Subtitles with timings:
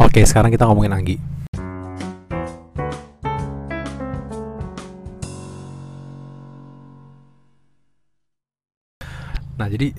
[0.00, 1.16] Oke, sekarang kita ngomongin Anggi.
[9.60, 9.92] Nah, jadi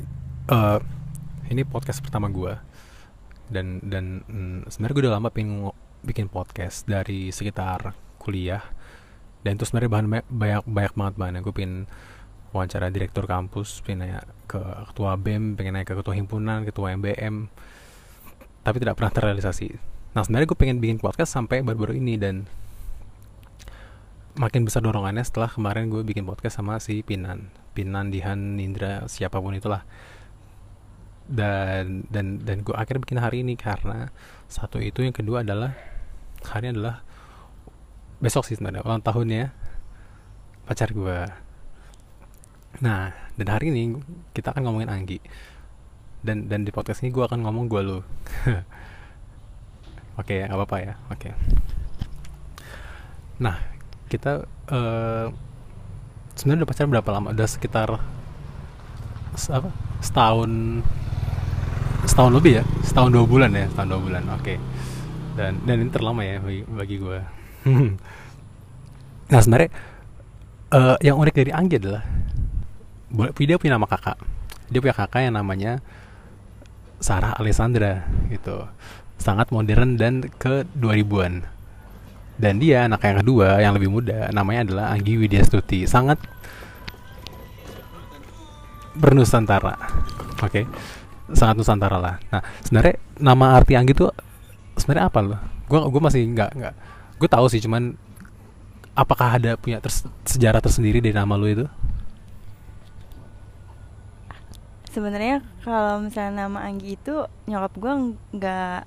[0.49, 0.81] uh,
[1.53, 2.49] ini podcast pertama gue
[3.53, 5.69] dan dan mm, sebenarnya gue udah lama pengen
[6.01, 8.65] bikin podcast dari sekitar kuliah.
[9.45, 11.85] Dan itu sebenarnya bahan banyak banyak, banget bahan gue pengen
[12.57, 14.59] wawancara direktur kampus pengen nanya ke
[14.91, 17.47] ketua bem pengen nanya ke ketua himpunan ketua mbm
[18.61, 19.67] tapi tidak pernah terrealisasi.
[20.17, 22.45] Nah sebenarnya gue pengen bikin podcast sampai baru-baru ini dan
[24.37, 27.51] makin besar dorongannya setelah kemarin gue bikin podcast sama si Pinan.
[27.71, 29.83] Pinan Dihan Nindra siapa pun itulah.
[31.31, 34.11] Dan dan dan gue akhirnya bikin hari ini karena
[34.51, 35.71] satu itu yang kedua adalah
[36.43, 37.05] hari ini adalah
[38.21, 39.49] besok sih sebenarnya ulang tahunnya
[40.69, 41.19] pacar gue
[42.79, 43.97] nah dan hari ini
[44.31, 45.19] kita akan ngomongin Anggi
[46.21, 47.99] dan dan di podcast ini gue akan ngomong gue lo
[50.21, 51.29] oke nggak apa-apa ya oke.
[53.41, 53.57] Nah
[54.05, 55.25] kita uh,
[56.37, 57.27] sebenarnya udah pacaran berapa lama?
[57.33, 57.89] Udah sekitar
[59.33, 59.69] apa?
[60.05, 60.51] Setahun
[62.05, 62.63] setahun lebih ya?
[62.85, 63.65] Setahun dua bulan ya?
[63.73, 64.43] Setahun dua bulan oke.
[64.45, 64.57] Okay.
[65.31, 67.19] dan dan ini terlama ya bagi, bagi gue
[69.31, 69.71] nah sebenarnya
[70.75, 72.03] uh, yang unik dari Anggi adalah
[73.39, 74.17] dia punya nama kakak.
[74.71, 75.83] Dia punya kakak yang namanya
[77.01, 78.69] Sarah Alessandra gitu.
[79.17, 81.45] Sangat modern dan ke 2000-an
[82.41, 86.17] dan dia anak yang kedua yang lebih muda namanya adalah Anggi Widya Stuti sangat
[88.97, 89.77] bernusantara
[90.41, 90.49] oke?
[90.49, 90.65] Okay?
[91.31, 92.15] sangat nusantara lah.
[92.27, 94.07] Nah sebenarnya nama arti Anggi itu
[94.75, 95.39] sebenarnya apa loh?
[95.67, 96.73] Gue gue masih nggak nggak.
[97.21, 97.95] Gue tahu sih cuman
[98.91, 101.65] apakah ada punya ters sejarah tersendiri dari nama lo itu
[104.91, 107.93] sebenarnya kalau misalnya nama Anggi itu nyokap gue
[108.35, 108.79] nggak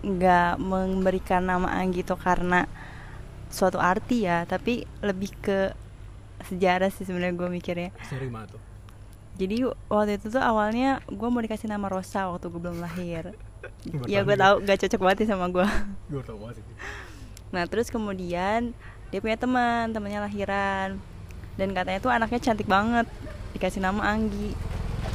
[0.00, 2.68] nggak memberikan nama Anggi itu karena
[3.50, 5.74] suatu arti ya tapi lebih ke
[6.46, 7.90] sejarah sih sebenarnya gue mikirnya.
[8.48, 8.60] Tuh?
[9.40, 9.56] Jadi
[9.88, 13.32] waktu itu tuh awalnya gue mau dikasih nama Rosa waktu gue belum lahir.
[14.08, 15.68] Ya gue tahu gak cocok banget sama gue
[17.52, 18.72] nah terus kemudian
[19.12, 20.96] dia punya teman temannya lahiran.
[21.60, 23.04] Dan katanya tuh anaknya cantik banget
[23.52, 24.56] dikasih nama Anggi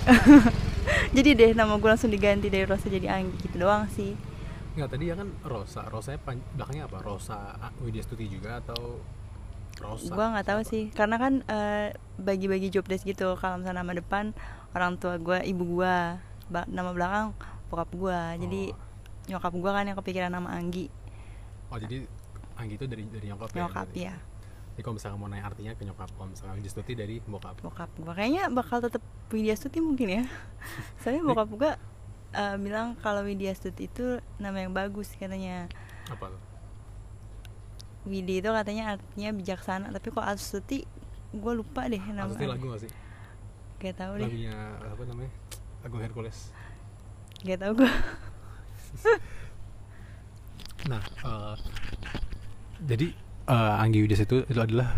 [1.18, 4.14] jadi deh nama gue langsung diganti dari Rosa jadi Anggi gitu doang sih.
[4.76, 5.82] Enggak tadi ya kan Rosa.
[5.88, 6.20] Rosa
[6.56, 6.98] belakangnya apa?
[7.02, 9.00] Rosa Widya Stuti juga atau
[9.80, 10.12] Rosa?
[10.12, 10.84] Gue nggak tahu sih.
[10.92, 11.90] Karena kan uh,
[12.20, 14.36] bagi-bagi job desk gitu kalau misalnya nama depan
[14.76, 15.96] orang tua gue ibu gue
[16.52, 17.34] nama belakang
[17.74, 18.38] bokap gue oh.
[18.38, 18.64] jadi
[19.26, 20.92] nyokap gue kan yang kepikiran nama Anggi.
[21.74, 22.06] Oh jadi
[22.56, 24.16] Anggi itu dari dari nyokap, ya, nyokap ya, ya.
[24.76, 27.64] Jadi kalau misalnya mau nanya artinya ke nyokap, kalau misalnya Widya Stuti dari bokap.
[27.64, 29.00] Bokap gue kayaknya bakal tetap
[29.32, 30.24] Widya Stuti mungkin ya.
[31.00, 31.72] Soalnya bokap gue
[32.36, 35.72] uh, bilang kalau Widya Stuti itu nama yang bagus katanya.
[36.12, 36.56] Apa tuh?
[38.06, 40.86] Widi itu katanya artinya bijaksana tapi kok Astuti
[41.34, 42.92] gue lupa deh nama Astuti lagu gak sih
[43.82, 45.34] gak tau deh lagunya apa namanya
[45.82, 46.54] Agung Hercules
[47.42, 47.90] gak tau gue
[50.92, 51.58] nah uh,
[52.86, 53.10] jadi
[53.50, 54.94] uh, Anggi Widias itu itu adalah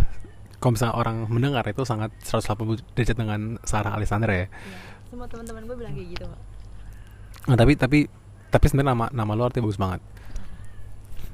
[0.58, 4.48] kalau misalnya orang mendengar itu sangat 180 derajat dengan Sarah Alessandra ya.
[4.48, 4.48] ya
[5.08, 6.42] semua teman-teman gue bilang kayak gitu pak.
[7.48, 8.00] Nah tapi tapi
[8.52, 10.02] tapi sebenarnya nama nama lo artinya bagus banget.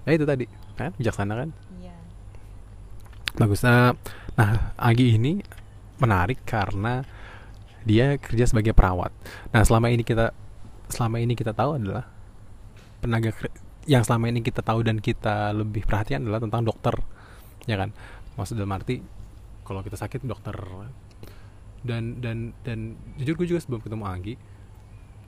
[0.04, 0.46] Ya itu tadi
[0.78, 1.50] kan bijaksana kan
[1.82, 1.96] iya
[3.38, 3.94] bagus nah,
[4.38, 5.42] nah Agi ini
[6.02, 7.06] menarik karena
[7.86, 9.14] dia kerja sebagai perawat
[9.54, 10.34] nah selama ini kita
[10.90, 12.10] selama ini kita tahu adalah
[13.02, 13.32] tenaga
[13.84, 16.96] yang selama ini kita tahu dan kita lebih perhatian adalah tentang dokter
[17.68, 17.92] ya kan?
[18.36, 19.00] Maksud dalam arti
[19.64, 20.56] kalau kita sakit dokter.
[21.84, 24.36] Dan dan dan jujur gue juga sebelum ketemu Anggi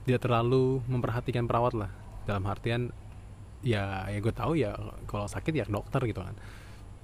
[0.08, 1.92] dia terlalu memperhatikan perawat lah.
[2.24, 2.90] Dalam artian
[3.66, 4.78] ya ya gue tahu ya
[5.10, 6.36] kalau sakit ya dokter gitu kan.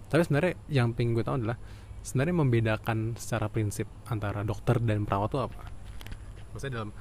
[0.08, 1.58] Tapi sebenarnya yang pengen gue tahu adalah
[2.02, 5.62] sebenarnya membedakan secara prinsip antara dokter dan perawat itu apa?
[6.52, 6.92] Maksudnya dalam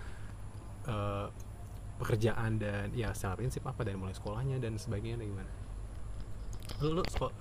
[0.87, 1.27] uh,
[2.01, 5.53] pekerjaan dan ya secara prinsip apa dari mulai sekolahnya dan sebagainya dan gimana
[6.81, 7.35] lu lu sekolah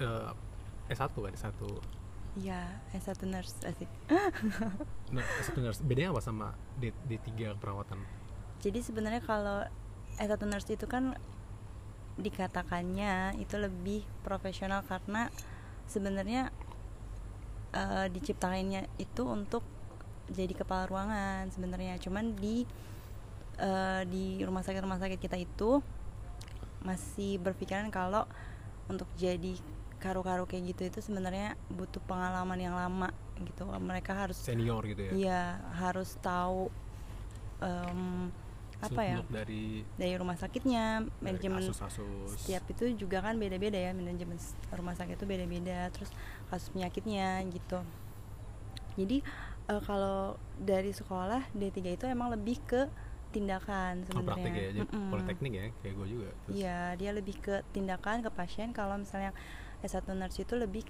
[0.00, 0.32] uh,
[0.88, 1.60] S1 kan S1
[2.36, 3.88] Iya, S1 nurse asik.
[5.16, 7.96] nah, S1 nurse bedanya apa sama D, D3 perawatan?
[8.60, 9.64] Jadi sebenarnya kalau
[10.20, 11.16] S1 nurse itu kan
[12.20, 15.32] dikatakannya itu lebih profesional karena
[15.88, 16.52] sebenarnya
[17.76, 19.64] uh, diciptakannya itu untuk
[20.32, 22.66] jadi kepala ruangan sebenarnya cuman di
[23.60, 25.80] uh, di rumah sakit rumah sakit kita itu
[26.84, 28.28] masih berpikiran kalau
[28.86, 29.58] untuk jadi
[29.98, 33.10] karu-karu kayak gitu itu sebenarnya butuh pengalaman yang lama
[33.42, 33.66] gitu.
[33.66, 35.12] Mereka harus senior gitu ya?
[35.12, 35.42] Iya
[35.74, 36.70] harus tahu
[37.60, 38.30] um,
[38.76, 39.16] apa ya?
[39.32, 42.36] dari dari rumah sakitnya manajemen kasus-kasus.
[42.36, 44.36] setiap itu juga kan beda-beda ya manajemen
[44.68, 46.12] rumah sakit itu beda-beda terus
[46.52, 47.80] kasus penyakitnya gitu.
[49.00, 49.24] Jadi
[49.68, 52.88] eh, kalau dari sekolah D3 itu emang lebih ke
[53.36, 55.08] tindakan kalau praktek ya sebenarnya jadi Mm-mm.
[55.12, 58.72] politeknik ya kayak gue juga Iya, dia lebih ke tindakan ke pasien.
[58.72, 59.36] Kalau misalnya
[59.82, 60.82] S1 nurse itu lebih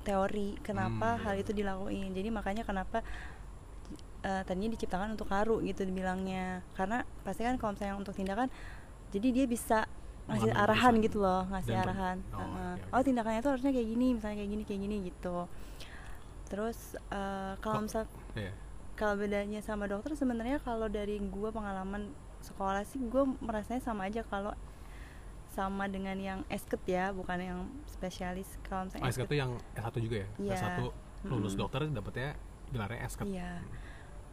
[0.00, 1.42] teori kenapa Hmm, hal iya.
[1.42, 2.10] itu dilakuin.
[2.10, 3.04] Jadi makanya kenapa
[4.20, 6.64] eh, tadinya diciptakan untuk karu gitu dibilangnya.
[6.72, 8.48] Karena pasti kan kalau misalnya untuk tindakan
[9.10, 9.84] jadi dia bisa
[10.24, 12.16] ngasih arahan gitu loh, ngasih Dan arahan.
[12.30, 12.72] oh, Heeh.
[12.76, 12.94] oke, oke.
[12.94, 15.36] Oh, tindakannya tuh harusnya kayak gini, misalnya kayak gini, kayak gini gitu.
[16.46, 16.78] Terus
[17.10, 18.02] eh, kalau Kok- misal
[18.34, 18.52] iya.
[19.00, 24.20] Kalau bedanya sama dokter sebenarnya kalau dari gua pengalaman sekolah sih gue merasanya sama aja
[24.22, 24.52] kalau
[25.50, 29.94] sama dengan yang esket ya bukan yang spesialis kalau misalnya Oh, SK itu yang S1
[29.98, 30.28] juga ya?
[30.38, 30.56] Iya.
[30.56, 30.78] S1
[31.26, 31.60] lulus Mm-mm.
[31.60, 32.30] dokter dapetnya
[32.70, 33.20] gelarnya SK.
[33.26, 33.52] Iya.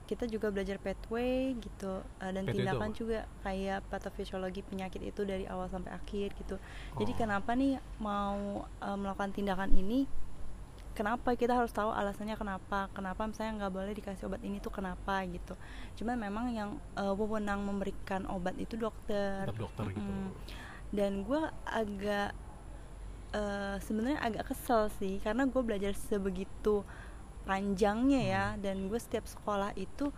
[0.08, 5.44] kita juga belajar pathway gitu uh, dan Pathway tindakan juga kayak patofisiologi penyakit itu dari
[5.44, 6.56] awal sampai akhir gitu
[6.96, 7.18] jadi Oh.
[7.20, 10.08] kenapa nih mau uh, melakukan tindakan ini
[10.98, 15.22] kenapa kita harus tahu alasannya kenapa kenapa misalnya nggak boleh dikasih obat ini tuh kenapa
[15.24, 15.54] gitu
[15.96, 20.02] cuman memang yang uh, wewenang memberikan obat itu dokter Tetap dokter gitu.
[20.02, 20.34] Mm-mm.
[20.90, 22.34] dan gue agak
[23.30, 26.82] eh, sebenarnya agak kesel sih karena gue belajar sebegitu
[27.44, 28.60] panjangnya ya Hmm.
[28.60, 30.10] dan gue setiap sekolah itu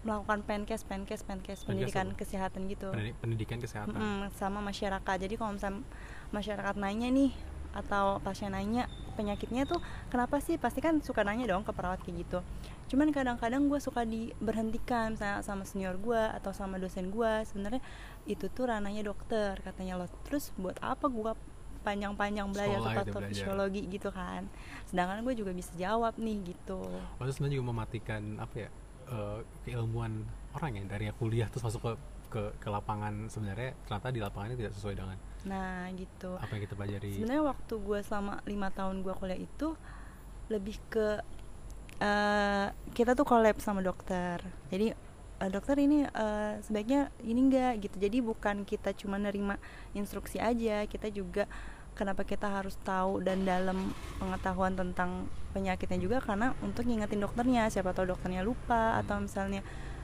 [0.00, 2.18] melakukan penkes penkes penkes pendidikan apa?
[2.18, 3.92] kesehatan gitu Pendidik- Pendidikan kesehatan.
[3.92, 5.84] Mm-mm, sama masyarakat jadi kalau misalnya
[6.30, 7.30] masyarakat nanya nih
[7.70, 9.78] atau pasien nanya penyakitnya tuh
[10.08, 10.56] kenapa sih?
[10.56, 12.38] Pasti kan suka nanya dong ke perawat kayak gitu.
[12.90, 17.78] Cuman kadang-kadang gue suka diberhentikan misalnya sama senior gue atau sama dosen gue sebenarnya
[18.26, 21.32] itu tuh ranahnya dokter katanya lo terus buat apa gue
[21.80, 24.42] panjang-panjang belajar Sekolah ke gitu, patofisiologi gitu kan?
[24.90, 26.82] Sedangkan gue juga bisa jawab nih gitu.
[26.82, 28.68] Oh, itu sebenarnya juga mematikan apa ya
[29.08, 30.26] eh, keilmuan
[30.58, 31.92] orang ya dari kuliah terus masuk ke
[32.30, 36.74] ke, ke lapangan sebenarnya ternyata di lapangannya tidak sesuai dengan nah gitu apa yang kita
[36.78, 37.10] pelajari.
[37.18, 39.68] sebenarnya waktu gue selama lima tahun gue kuliah itu
[40.48, 41.20] lebih ke
[42.00, 44.40] eh, kita tuh collab sama dokter
[44.70, 44.94] jadi
[45.42, 49.58] eh, dokter ini eh, sebaiknya ini enggak gitu jadi bukan kita cuma nerima
[49.92, 51.50] instruksi aja kita juga
[51.94, 57.92] kenapa kita harus tahu dan dalam pengetahuan tentang penyakitnya juga karena untuk ngingetin dokternya siapa
[57.92, 59.00] tahu dokternya lupa Hmm.
[59.04, 59.60] atau misalnya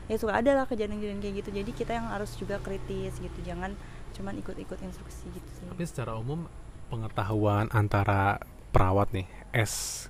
[0.07, 1.51] ya suka ada lah kejadian-kejadian kayak gitu.
[1.51, 3.39] Jadi kita yang harus juga kritis gitu.
[3.43, 3.75] Jangan
[4.17, 5.65] cuman ikut-ikut instruksi gitu sih.
[5.69, 6.47] Tapi secara umum
[6.89, 8.39] pengetahuan antara
[8.71, 10.07] perawat nih S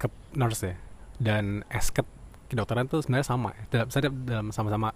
[0.00, 0.76] ke nurse ya
[1.20, 2.02] dan S ke
[2.50, 3.62] kedokteran tuh sebenarnya sama ya.
[3.70, 4.90] Dalam, saya dalam sama-sama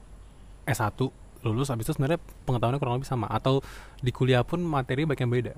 [0.66, 0.98] S1
[1.44, 3.30] lulus habis itu sebenarnya pengetahuannya kurang lebih sama.
[3.30, 3.62] Atau
[4.00, 5.54] di kuliah pun materi yang beda.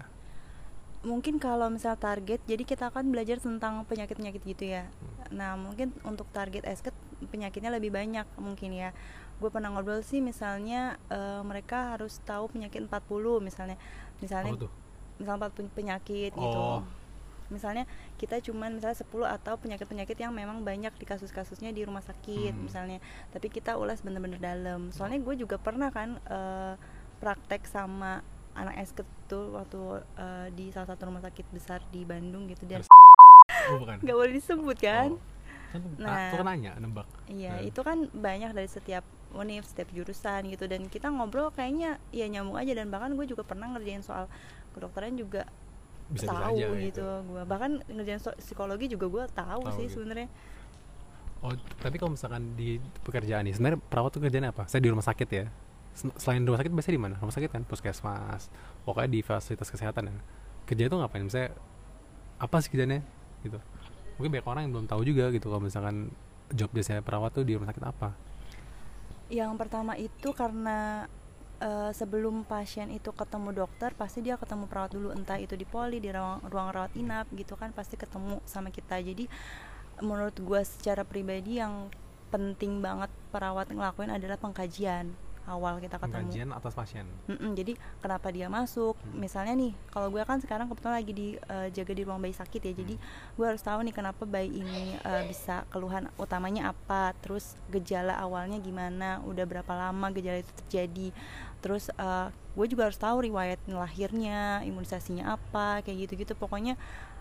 [1.07, 4.91] mungkin kalau misal target jadi kita akan belajar tentang penyakit-penyakit gitu ya.
[5.31, 6.91] Nah mungkin untuk target esket
[7.23, 8.93] penyakitnya lebih banyak mungkin ya
[9.37, 12.93] gue pernah ngobrol sih misalnya eh, mereka harus tahu penyakit 40
[13.41, 13.77] misalnya
[14.19, 14.73] misalnya Apa tuh?
[15.17, 16.85] misal 40 penyakit gitu Oh.
[17.47, 17.87] misalnya
[18.17, 22.65] kita cuman misalnya 10 atau penyakit-penyakit yang memang banyak di kasus-kasusnya di rumah sakit Hmm.
[22.65, 22.99] misalnya
[23.31, 26.75] tapi kita ulas bener-bener dalam soalnya gue juga pernah kan eh,
[27.17, 28.21] praktek sama
[28.53, 29.79] anak esket tuh waktu
[30.17, 32.85] eh, di salah satu rumah sakit besar di Bandung gitu dan
[33.67, 33.99] Oh, bukan.
[33.99, 35.21] nggak boleh disebut kan Oh.
[35.69, 36.31] Kan Nah.
[36.31, 37.07] kan nanya nebak.
[37.27, 37.63] Iya, Nah.
[37.63, 42.57] itu kan banyak dari setiap univ, setiap jurusan gitu dan kita ngobrol kayaknya ya nyambung
[42.57, 44.31] aja dan bahkan gue juga pernah ngerjain soal
[44.73, 45.45] kedokteran juga
[46.07, 50.01] Bisa-bisa tahu aja gitu gue bahkan ngerjain so- psikologi juga gue tahu, Tahu sih gitu.
[50.01, 50.31] sebenarnya
[51.39, 54.65] Oh, tapi kalau misalkan di pekerjaan nih, sebenarnya perawat tuh kerjanya apa?
[54.67, 55.45] Saya di rumah sakit ya.
[55.93, 57.15] Sel- Selain rumah sakit biasanya di mana?
[57.21, 58.49] Rumah sakit kan, puskesmas,
[58.83, 60.17] pokoknya di fasilitas kesehatan ya.
[60.65, 61.23] Kerja itu ngapain?
[61.23, 61.53] Misalnya
[62.39, 63.05] apa sih kerjanya?
[63.43, 63.61] Gitu.
[64.17, 66.11] Mungkin banyak orang yang belum tahu juga gitu kalau misalkan
[66.53, 68.11] job biasanya perawat tuh di rumah sakit apa?
[69.27, 71.11] yang pertama itu karena
[71.59, 75.11] eh, sebelum pasien itu ketemu dokter pasti dia ketemu perawat dulu.
[75.11, 79.03] Entah itu di poli di ruang ruang rawat inap gitu kan pasti ketemu sama kita.
[79.03, 79.27] Jadi
[79.99, 81.91] menurut gue secara pribadi yang
[82.31, 85.15] penting banget perawat ngelakuin adalah pengkajian
[85.47, 87.07] awal kita ketemu Pengkajian atas pasien.
[87.27, 89.17] Mm-mm, jadi kenapa dia masuk Hmm.
[89.17, 92.61] misalnya nih kalau gue kan sekarang kebetulan lagi di eh, jaga di ruang bayi sakit
[92.61, 92.95] ya jadi
[93.35, 98.59] gue harus tahu nih kenapa bayi ini eh, bisa keluhan utamanya apa terus gejala awalnya
[98.59, 101.09] gimana udah berapa lama gejala itu terjadi
[101.61, 106.75] terus eh, gue juga harus tahu riwayat lahirnya imunisasinya apa kayak gitu gitu pokoknya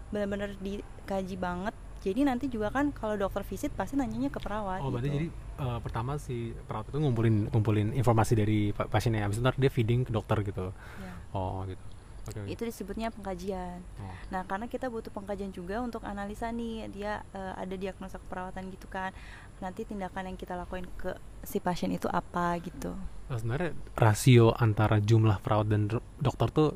[0.10, 4.94] benar-benar dikaji banget jadi nanti juga kan kalau dokter visit pasti nanyanya ke perawat Oh,
[4.94, 5.18] berarti gitu.
[5.18, 5.28] jadi
[5.66, 9.74] eh, pertama si perawat itu ngumpulin ngumpulin informasi dari pa- pasiennya, habis itu ntar dia
[9.74, 10.70] feeding ke dokter gitu.
[11.02, 11.14] Ya.
[11.34, 11.82] Oh, gitu.
[12.30, 12.46] okay.
[12.50, 14.16] itu disebutnya pengkajian oh.
[14.34, 18.90] nah karena kita butuh pengkajian juga untuk analisa nih dia uh, ada diagnosa keperawatan gitu
[18.90, 19.14] kan
[19.62, 21.14] nanti tindakan yang kita lakuin ke
[21.46, 22.98] si pasien itu apa gitu
[23.30, 25.82] nah, sebenarnya rasio antara jumlah perawat dan
[26.18, 26.70] dokter tuh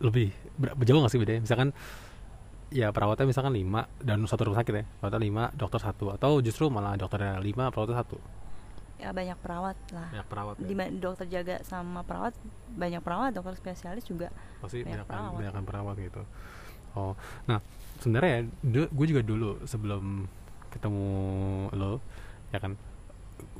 [0.00, 0.32] lebih
[0.84, 1.70] jauh nggak sih bedanya misalkan
[2.70, 6.66] ya perawatnya misalkan lima dan satu rumah sakit ya perawatnya lima dokter satu atau justru
[6.66, 8.18] malah dokternya lima perawatnya satu
[8.96, 10.66] ya banyak perawat lah banyak perawat ya?
[10.66, 12.32] di dokter jaga sama perawat
[12.74, 15.38] banyak perawat dokter spesialis juga pasti banyak, banyak perawat.
[15.38, 16.22] banyak perawat gitu
[16.96, 17.12] oh
[17.44, 17.60] nah
[18.00, 18.40] sebenarnya ya
[18.88, 20.26] gue juga dulu sebelum
[20.72, 21.08] ketemu
[21.76, 22.00] lo
[22.50, 22.72] ya kan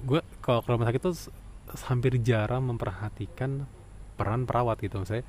[0.09, 1.15] gue kalau ke rumah sakit tuh
[1.91, 3.69] hampir jarang memperhatikan
[4.17, 5.21] peran perawat gitu saya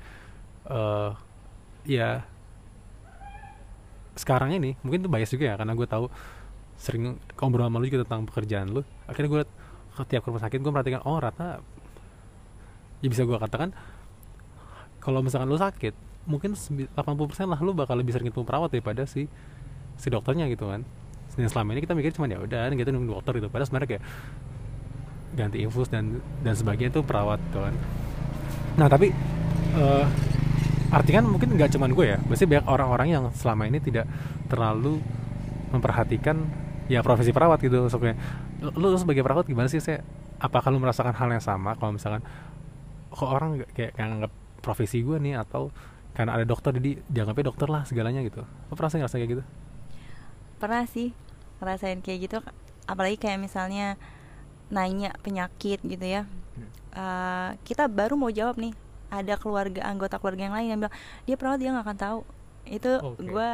[0.72, 1.12] uh,
[1.84, 2.24] ya
[4.18, 6.10] sekarang ini mungkin tuh bias juga ya karena gue tahu
[6.78, 8.82] sering ngobrol sama lu juga tentang pekerjaan lu.
[9.06, 9.42] Akhirnya gue
[10.06, 11.58] tiap rumah sakit gue perhatikan oh rata
[13.02, 13.74] ya bisa gue katakan
[14.98, 15.94] kalau misalkan lu sakit
[16.26, 16.94] mungkin 80%
[17.46, 19.30] lah lu bakal lebih sering ketemu perawat daripada si
[19.96, 20.82] si dokternya gitu kan.
[21.38, 23.48] Dan selama ini kita mikir cuma ya udah gitu nunggu dokter gitu.
[23.48, 24.04] Padahal sebenarnya kayak
[25.38, 27.74] ganti infus dan dan sebagainya itu perawat gitu kan.
[28.74, 29.14] Nah tapi
[29.78, 30.06] uh,
[30.88, 32.18] artinya mungkin nggak cuman gue ya.
[32.24, 34.08] Pasti banyak orang-orang yang selama ini tidak
[34.48, 35.00] terlalu
[35.68, 36.48] memperhatikan
[36.88, 38.16] ya profesi perawat gitu maksudnya.
[38.64, 40.00] Lu, lu sebagai perawat gimana sih saya
[40.40, 42.24] apakah lu merasakan hal yang sama kalau misalkan
[43.12, 44.32] kok orang kayak kayak nganggap
[44.64, 45.70] profesi gue nih atau
[46.16, 48.42] karena ada dokter jadi dianggapnya dokter lah segalanya gitu.
[48.42, 49.44] Lo pernah sih ngerasa kayak gitu?
[50.58, 51.08] Pernah sih
[51.58, 52.38] ngerasain kayak gitu
[52.88, 54.00] apalagi kayak misalnya
[54.72, 56.24] nanya penyakit gitu ya.
[56.96, 58.72] Uh, kita baru mau jawab nih
[59.08, 62.20] ada keluarga anggota keluarga yang lain yang bilang dia perawat dia nggak akan tahu.
[62.68, 63.24] Itu okay.
[63.24, 63.50] gue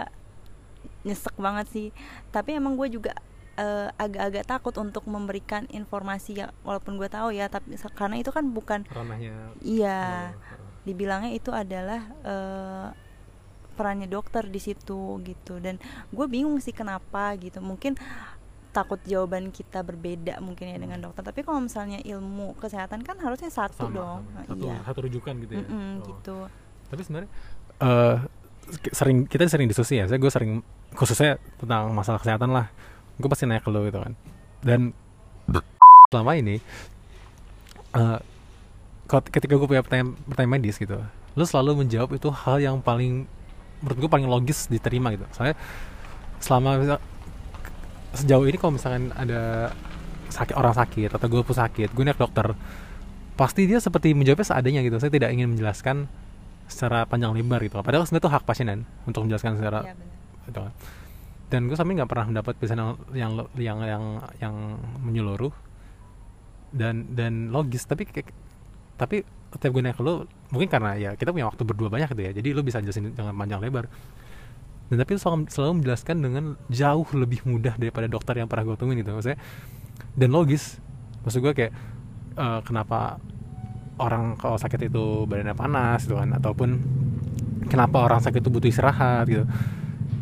[1.06, 1.88] nyesek banget sih.
[2.34, 3.14] Tapi emang gue juga
[3.58, 8.44] uh, agak-agak takut untuk memberikan informasi ya walaupun gue tahu ya tapi karena itu kan
[8.50, 10.34] bukan ranahnya iya.
[10.34, 10.82] oh.
[10.82, 12.88] dibilangnya itu adalah uh,
[13.74, 15.58] perannya dokter di situ gitu.
[15.58, 15.82] Dan
[16.14, 17.58] gue bingung sih kenapa gitu.
[17.58, 17.98] Mungkin
[18.74, 21.06] takut jawaban kita berbeda mungkin ya dengan hmm.
[21.06, 24.42] dokter tapi kalau misalnya ilmu kesehatan kan harusnya satu sama, dong sama.
[24.50, 24.76] Satu, iya.
[24.82, 26.06] satu rujukan gitu ya mm -mm, oh.
[26.10, 26.36] gitu
[26.90, 27.30] tapi sebenarnya
[27.78, 28.16] uh,
[28.90, 30.66] sering kita sering diskusi ya saya gue sering
[30.98, 32.66] khususnya tentang masalah kesehatan lah
[33.14, 34.12] gue pasti nanya ke lo gitu kan
[34.66, 34.90] dan
[36.10, 36.58] selama ini
[37.94, 38.18] uh,
[39.06, 40.98] ketika gue punya pertanyaan, pertanyaan medis gitu
[41.34, 43.30] lo selalu menjawab itu hal yang paling
[43.82, 45.54] menurut gue paling logis diterima gitu soalnya
[46.40, 46.98] selama
[48.14, 49.74] sejauh ini kalau misalkan ada
[50.30, 52.54] sakit orang sakit atau gue pun sakit gue naik dokter
[53.34, 54.96] pasti dia seperti menjawabnya seadanya gitu.
[55.02, 56.06] Saya tidak ingin menjelaskan
[56.70, 57.76] secara panjang lebar gitu.
[57.82, 59.94] Padahal sebenarnya itu hak pasien kan untuk menjelaskan secara ya,
[60.48, 60.72] gitu kan.
[61.52, 64.04] dan gue sampai nggak pernah mendapat pesan yang yang yang yang,
[64.40, 64.54] yang
[65.02, 65.52] menyeluruh
[66.70, 67.84] dan dan logis.
[67.84, 68.06] Tapi
[68.94, 72.22] tapi setiap gue naik ke lo mungkin karena ya kita punya waktu berdua banyak gitu
[72.22, 72.32] ya.
[72.32, 73.90] Jadi lo bisa jelasin dengan panjang lebar
[74.92, 79.00] dan tapi selalu, selalu menjelaskan dengan jauh lebih mudah daripada dokter yang pernah gue temuin
[79.00, 79.10] gitu.
[79.16, 79.40] Maksudnya
[80.14, 80.76] dan logis.
[81.24, 81.72] Maksud gue kayak
[82.36, 83.16] uh, kenapa
[83.96, 86.82] orang kalau sakit itu badannya panas gitu kan ataupun
[87.70, 89.48] kenapa orang sakit itu butuh istirahat gitu.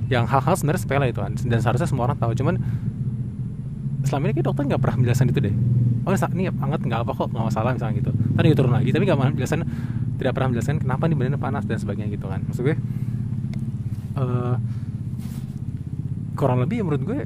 [0.07, 2.33] Yang hal-hal sebenarnya sepele itu kan dan seharusnya semua orang tahu.
[2.39, 2.55] Cuman
[4.07, 5.55] selama ini dokter nggak pernah menjelaskan itu deh.
[6.03, 8.11] Oh ini hangat nggak apa kok nggak masalah misalnya gitu.
[8.15, 9.61] Tadi turun lagi tapi nggak pernah menjelaskan
[10.23, 12.47] tidak pernah menjelaskan kenapa nih badannya panas dan sebagainya gitu kan.
[12.47, 12.77] Maksud gue
[14.17, 14.57] uh,
[16.39, 17.21] kurang lebih ya menurut gue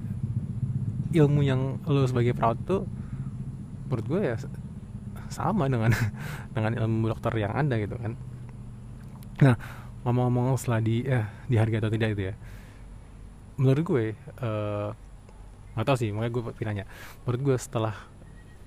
[1.17, 2.83] ilmu yang lo sebagai perawat tuh
[3.87, 4.37] menurut gue ya
[5.31, 5.91] sama dengan
[6.55, 8.13] dengan ilmu dokter yang ada gitu kan.
[9.43, 9.57] Nah
[10.07, 12.35] ngomong-ngomong setelah di eh dihargai atau tidak itu ya
[13.59, 14.05] menurut gue
[14.45, 14.95] uh,
[15.75, 16.85] nggak tahu sih makanya gue pinanya
[17.25, 17.97] menurut gue setelah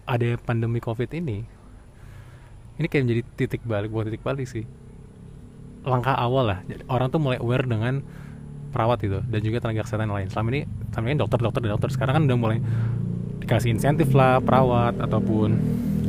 [0.04, 1.48] ada pandemi covid ini
[2.76, 4.66] ini kayak menjadi titik balik buat titik balik sih
[5.84, 6.60] langkah awal lah.
[6.92, 8.04] Orang tuh mulai aware dengan
[8.70, 10.28] perawat itu dan juga tenaga kesehatan lain.
[10.30, 10.62] Selama ini
[10.94, 11.90] selama ini dokter dokter dan dokter.
[11.92, 12.58] Sekarang kan udah mulai
[13.44, 15.50] dikasih insentif lah perawat ataupun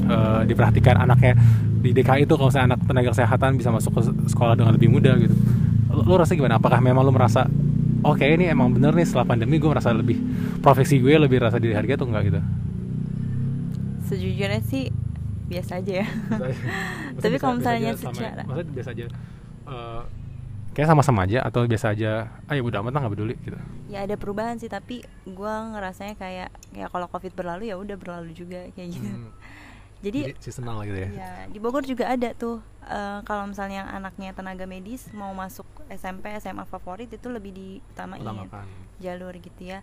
[0.07, 1.35] uh, diperhatikan anaknya.
[1.81, 5.17] Di DKI itu kalau misalnya anak tenaga kesehatan bisa masuk ke sekolah dengan lebih mudah
[5.17, 5.33] gitu.
[5.89, 6.61] Lo, lo rasa gimana?
[6.61, 7.49] Apakah memang lo merasa
[8.05, 10.21] oke okay, ini emang bener nih setelah pandemi gue merasa lebih
[10.61, 12.23] profesi gue lebih rasa dihargai atau enggak?
[12.29, 12.41] Gitu.
[14.13, 14.93] Sejujurnya sih
[15.49, 16.07] biasa aja ya.
[17.25, 19.05] Tapi kalau misalnya secara maksudnya biasa aja
[19.67, 20.05] uh,
[20.71, 23.59] kayak sama-sama aja atau biasa aja ah ya udah amat nggak peduli gitu.
[23.91, 28.31] Ya ada perubahan sih tapi gue ngerasanya kayak ya kalau covid berlalu ya udah berlalu
[28.33, 29.11] juga kayak gitu.
[29.11, 29.35] Hmm.
[30.05, 31.11] jadi, jadi seasonal gitu ya?
[31.11, 32.63] Ya di Bogor juga ada tuh.
[32.91, 38.67] Uh, kalau misalnya anaknya tenaga medis mau masuk SMP SMA favorit itu lebih diutamain Utamakan.
[39.03, 39.83] jalur gitu ya.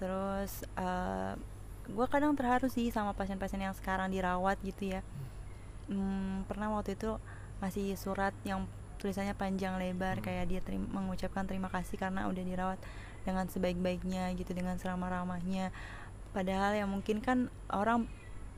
[0.00, 5.04] Terus uh, eh, gue kadang terharu sih sama pasien-pasien yang sekarang dirawat gitu ya.
[5.90, 7.20] Hmm, pernah waktu itu
[7.60, 8.64] masih surat yang
[9.00, 10.24] tulisannya panjang lebar Hmm.
[10.24, 12.78] kayak dia terima, mengucapkan terima kasih karena udah dirawat
[13.24, 15.72] dengan sebaik-baiknya gitu dengan seramah-ramahnya
[16.30, 18.04] padahal ya mungkin kan orang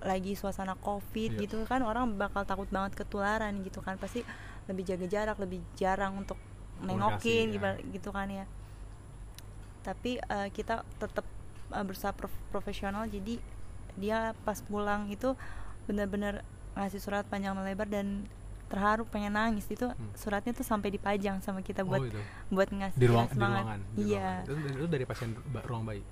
[0.02, 1.46] lagi suasana covid Iya.
[1.46, 4.26] gitu kan orang bakal takut banget ketularan gitu kan pasti
[4.66, 6.37] lebih jaga jarak lebih jarang untuk
[6.82, 7.78] nengokin gitu, ya.
[7.94, 8.44] gitu kan ya
[9.82, 11.26] tapi eh, kita tetap
[11.70, 13.38] eh, berusaha prof- profesional jadi
[13.94, 15.34] dia pas pulang itu
[15.87, 16.42] benar-benar
[16.75, 18.25] ngasih surat panjang lebar dan
[18.72, 20.08] terharu pengen nangis itu Hmm.
[20.14, 23.62] suratnya tuh sampai dipajang sama kita buat oh itu buat ngasih di ruang di semangat
[23.62, 24.42] ruangan di iya ruangan.
[24.42, 25.28] itu, itu dari pasien
[25.62, 26.02] ruang bayi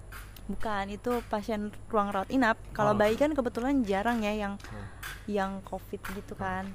[0.44, 2.98] bukan itu pasien ruang rawat inap kalau Oh.
[2.98, 4.86] bayi kan kebetulan jarang ya yang Hmm.
[5.26, 6.68] yang covid gitu kan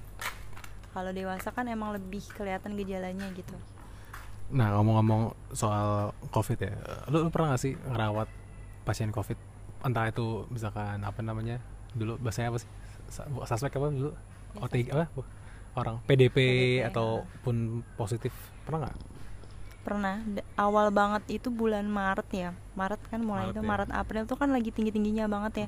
[0.90, 3.54] kalau dewasa kan emang lebih kelihatan gejalanya gitu
[4.48, 6.70] Nah ngomong-ngomong soal COVID ya,
[7.10, 8.30] lu, lu pernah gak sih ngerawat
[8.86, 9.34] pasien COVID?
[9.82, 11.58] Entah itu misalkan apa namanya
[11.92, 12.70] dulu bahasanya apa sih?
[13.42, 14.14] Suspek apa dulu?
[14.56, 15.10] OTG apa?
[15.76, 17.56] Orang PDP, PDP, ataupun
[17.94, 18.32] positif
[18.64, 18.98] pernah nggak?
[19.82, 23.70] pernah D- awal banget itu bulan Maret ya Maret kan mulai Maret itu ya.
[23.70, 25.68] Maret April tuh kan lagi tinggi tingginya banget ya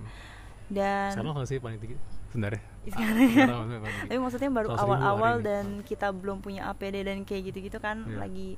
[0.68, 1.98] dan Sekarang nggak sih paling tinggi
[2.28, 2.62] sebenarnya?
[2.84, 3.46] sekarang ya.
[4.10, 8.10] Tapi maksudnya baru 100.000 hari awal-awal dan kita belum punya APD dan kayak gitu-gitu kan
[8.10, 8.18] Iya.
[8.18, 8.50] lagi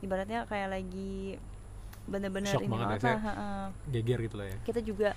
[0.00, 1.36] ibaratnya kayak lagi
[2.08, 3.62] bener-bener ini banget ya, heeh.
[3.92, 4.56] Geger gitu lah ya.
[4.64, 5.12] kita juga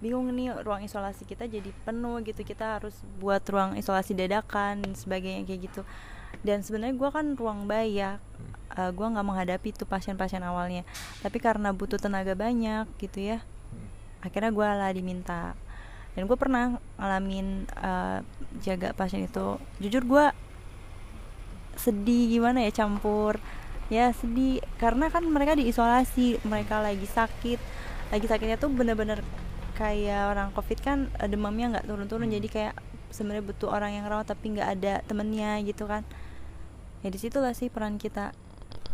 [0.00, 2.40] bingung nih ruang isolasi kita jadi penuh gitu.
[2.42, 5.82] Kita harus buat ruang isolasi dadakan dan sebagainya kayak gitu.
[6.40, 8.16] Dan sebenarnya gua kan ruang ya
[8.70, 8.86] Hmm.
[8.86, 10.86] uh, gue nggak menghadapi tuh pasien-pasien awalnya.
[11.20, 13.44] Tapi karena butuh tenaga banyak gitu ya
[14.20, 15.56] akhirnya gue lah diminta.
[16.12, 18.20] Dan gue pernah ngalamin uh,
[18.60, 19.56] jaga pasien itu.
[19.80, 20.26] Jujur gue
[21.78, 23.40] sedih gimana ya campur.
[23.88, 24.60] Ya sedih.
[24.76, 27.58] Karena kan mereka diisolasi mereka lagi sakit.
[28.10, 29.22] Lagi sakitnya tuh bener-bener
[29.80, 32.36] kayak orang covid kan eh, demamnya nggak turun-turun Hmm.
[32.36, 32.74] jadi kayak
[33.10, 36.04] sebenarnya butuh orang yang rawat tapi nggak ada temennya gitu kan
[37.00, 38.36] ya di situlah sih peran kita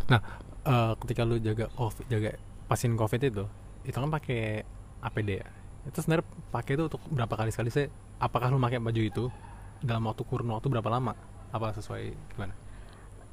[0.07, 0.23] Nah,
[0.63, 2.39] eh, ketika lu jaga COVID, jaga
[2.71, 3.43] pasien COVID itu,
[3.83, 4.63] itu kan pakai
[5.03, 5.51] APD ya.
[5.83, 6.23] Itu sebenarnya
[6.55, 7.91] pakai itu untuk berapa kali sekali sih?
[8.23, 9.25] Apakah lu pakai baju itu
[9.83, 11.19] dalam waktu kurun waktu berapa lama?
[11.51, 12.55] Apa sesuai gimana?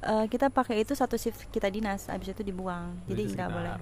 [0.04, 3.72] Eh, kita pakai itu satu shift kita dinas abis itu dibuang jadi nggak boleh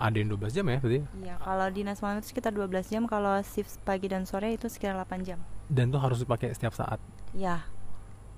[0.00, 1.00] Ada yang 12 jam ya berarti?
[1.14, 4.96] Iya, kalau dinas malam itu sekitar 12 jam, kalau shift pagi dan sore itu sekitar
[4.98, 5.36] 8 jam.
[5.68, 6.96] Dan tuh harus dipakai setiap saat.
[7.30, 7.68] Ya,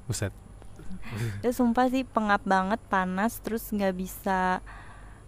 [0.04, 0.34] Buset.
[1.38, 4.58] itu sumpah sih pengap banget, panas, terus nggak bisa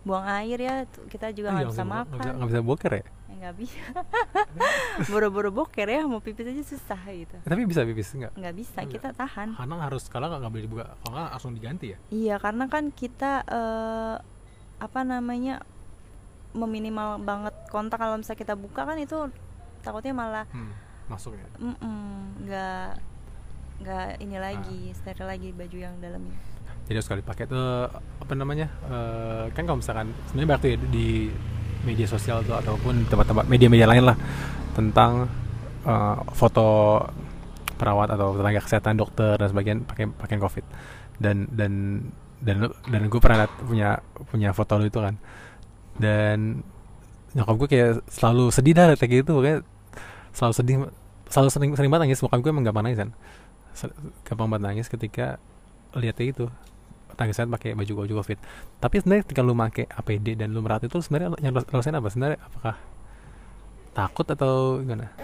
[0.02, 0.74] buang air ya.
[1.06, 2.18] Kita juga Oh, nggak iya, bisa nggak makan.
[2.18, 3.04] bisa, nggak bisa boker ya?
[3.24, 3.80] Ya, nggak bisa.
[5.10, 7.36] Boro-boro boker ya, mau pipis aja susah gitu.
[7.36, 8.32] Eh, tapi bisa pipis nggak?
[8.34, 8.92] Nggak bisa, Nggak.
[8.92, 9.48] kita tahan.
[9.54, 11.98] Karena harus kalau nggak nggak boleh dibuka, kalau nggak langsung diganti ya.
[12.10, 14.16] Iya, karena kan kita eh,
[14.76, 15.62] apa namanya
[16.54, 19.28] meminimal banget kontak kalau misalnya kita buka kan itu
[19.80, 20.70] takutnya malah Hmm,
[21.06, 21.44] masuk ya.
[22.40, 22.88] Nggak
[23.74, 24.94] nggak ini lagi Ah.
[24.94, 26.38] steril lagi baju yang dalamnya
[26.84, 28.68] Jadi harus sekali pakai tuh apa namanya?
[28.86, 31.08] eh, kan kalau misalkan sebenarnya banyak tuh ya di
[31.82, 34.16] media sosial tuh ataupun tempat-tempat media-media lain lah
[34.72, 35.26] tentang
[35.82, 37.00] eh, foto
[37.74, 40.64] perawat atau tenaga kesehatan dokter dan sebagainya pakai pakaian covid
[41.18, 41.72] dan dan
[42.38, 43.88] dan dan gue pernah liat punya
[44.24, 45.16] punya foto lu itu kan
[45.98, 46.62] dan
[47.34, 49.38] nyokap gue kayak selalu sedih dah kayak gitu.
[49.42, 49.60] Kayak
[50.34, 50.76] selalu sedih
[51.30, 52.22] selalu sering sering banget nangis.
[52.22, 53.10] Bokap gue emang gampang nangis kan?
[54.26, 55.42] Gampang banget nangis ketika
[55.94, 56.46] lihatnya itu.
[57.14, 58.42] Kesehatan pakai baju baju covid
[58.82, 62.10] tapi sebenarnya ketika lu pakai APD dan lu merawat itu sebenarnya yang rasain apa?
[62.10, 62.74] Sebenarnya apakah
[63.94, 65.14] takut atau gimana?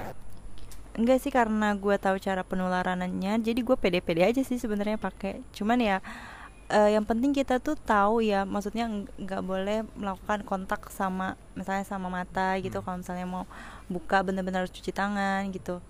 [0.94, 3.42] Enggak sih karena gue tahu cara penularannya.
[3.42, 5.42] Jadi gue pede-pede aja sih sebenarnya pakai.
[5.50, 5.98] Cuman ya
[6.70, 8.86] eh, yang penting kita tuh tahu ya maksudnya
[9.18, 12.80] nggak boleh melakukan kontak sama misalnya sama mata gitu.
[12.80, 12.84] Hmm.
[12.86, 13.44] kalau misalnya mau
[13.90, 15.82] buka bener-bener harus cuci tangan gitu.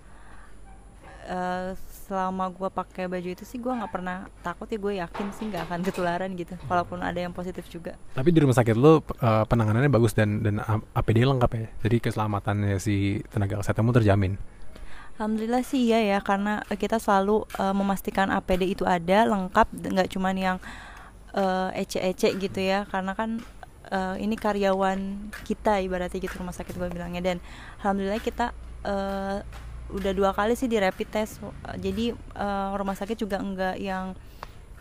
[1.21, 1.77] Eh,
[2.09, 5.69] selama gue pakai baju itu sih gue nggak pernah takut ya gue yakin sih nggak
[5.69, 6.57] akan ketularan gitu.
[6.65, 7.93] Walaupun ada yang positif juga.
[8.17, 10.59] Tapi di rumah sakit lu eh, penanganannya bagus dan dan
[10.97, 11.65] APD lengkap ya?
[11.85, 14.35] Jadi keselamatannya si tenaga kesehatanmu terjamin
[15.21, 20.09] Alhamdulillah sih iya ya karena eh, kita selalu eh, memastikan APD itu ada lengkap nggak
[20.17, 20.57] cuman yang
[21.37, 22.89] eh, ece-ece gitu ya.
[22.89, 23.37] Karena kan
[23.93, 27.21] eh, ini karyawan kita ibaratnya gitu rumah sakit gue bilangnya.
[27.21, 27.37] Dan
[27.85, 28.49] alhamdulillah kita
[28.81, 29.45] eh,
[29.93, 31.37] udah dua kali sih di rapid test.
[31.69, 34.17] Eh, jadi eh, rumah sakit juga enggak yang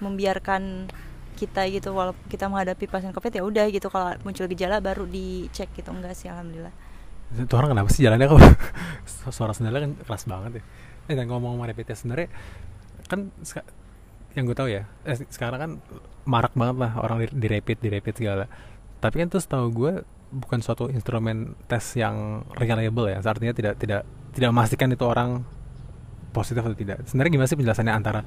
[0.01, 0.89] membiarkan
[1.37, 3.93] kita gitu walaupun kita menghadapi pasien covid ya udah gitu.
[3.93, 5.93] Kalau muncul gejala baru dicek gitu.
[5.93, 6.73] Enggak sih alhamdulillah
[7.31, 8.41] itu orang kenapa sih jalannya kok?
[9.11, 10.63] Su- suara sendalnya kan keras banget ya.
[11.11, 12.31] Eh dan ngomong rapid test sebenarnya
[13.11, 13.31] kan
[14.39, 15.71] yang gue tahu ya eh, sekarang kan
[16.23, 18.45] marak banget lah orang di, rapid di rapid segala.
[18.99, 19.93] Tapi kan tuh setahu gue
[20.31, 23.19] bukan suatu instrumen tes yang reliable ya.
[23.23, 24.03] Artinya tidak tidak
[24.35, 25.43] tidak memastikan itu orang
[26.31, 27.03] positif atau tidak.
[27.07, 28.21] Sebenarnya gimana sih penjelasannya antara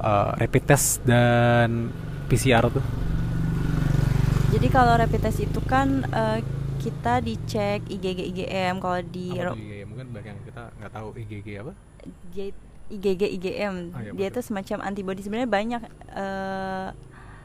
[0.00, 1.92] uh, rapid test dan
[2.28, 2.84] PCR tuh?
[4.52, 6.40] Jadi kalau rapid test itu kan uh,
[6.82, 9.86] kita dicek IgG IgM kalau di apa IgG?
[9.86, 11.72] mungkin banyak yang kita nggak tahu IgG apa?
[12.92, 16.90] IgG IgM oh, iya, dia itu semacam antibody sebenarnya banyak uh,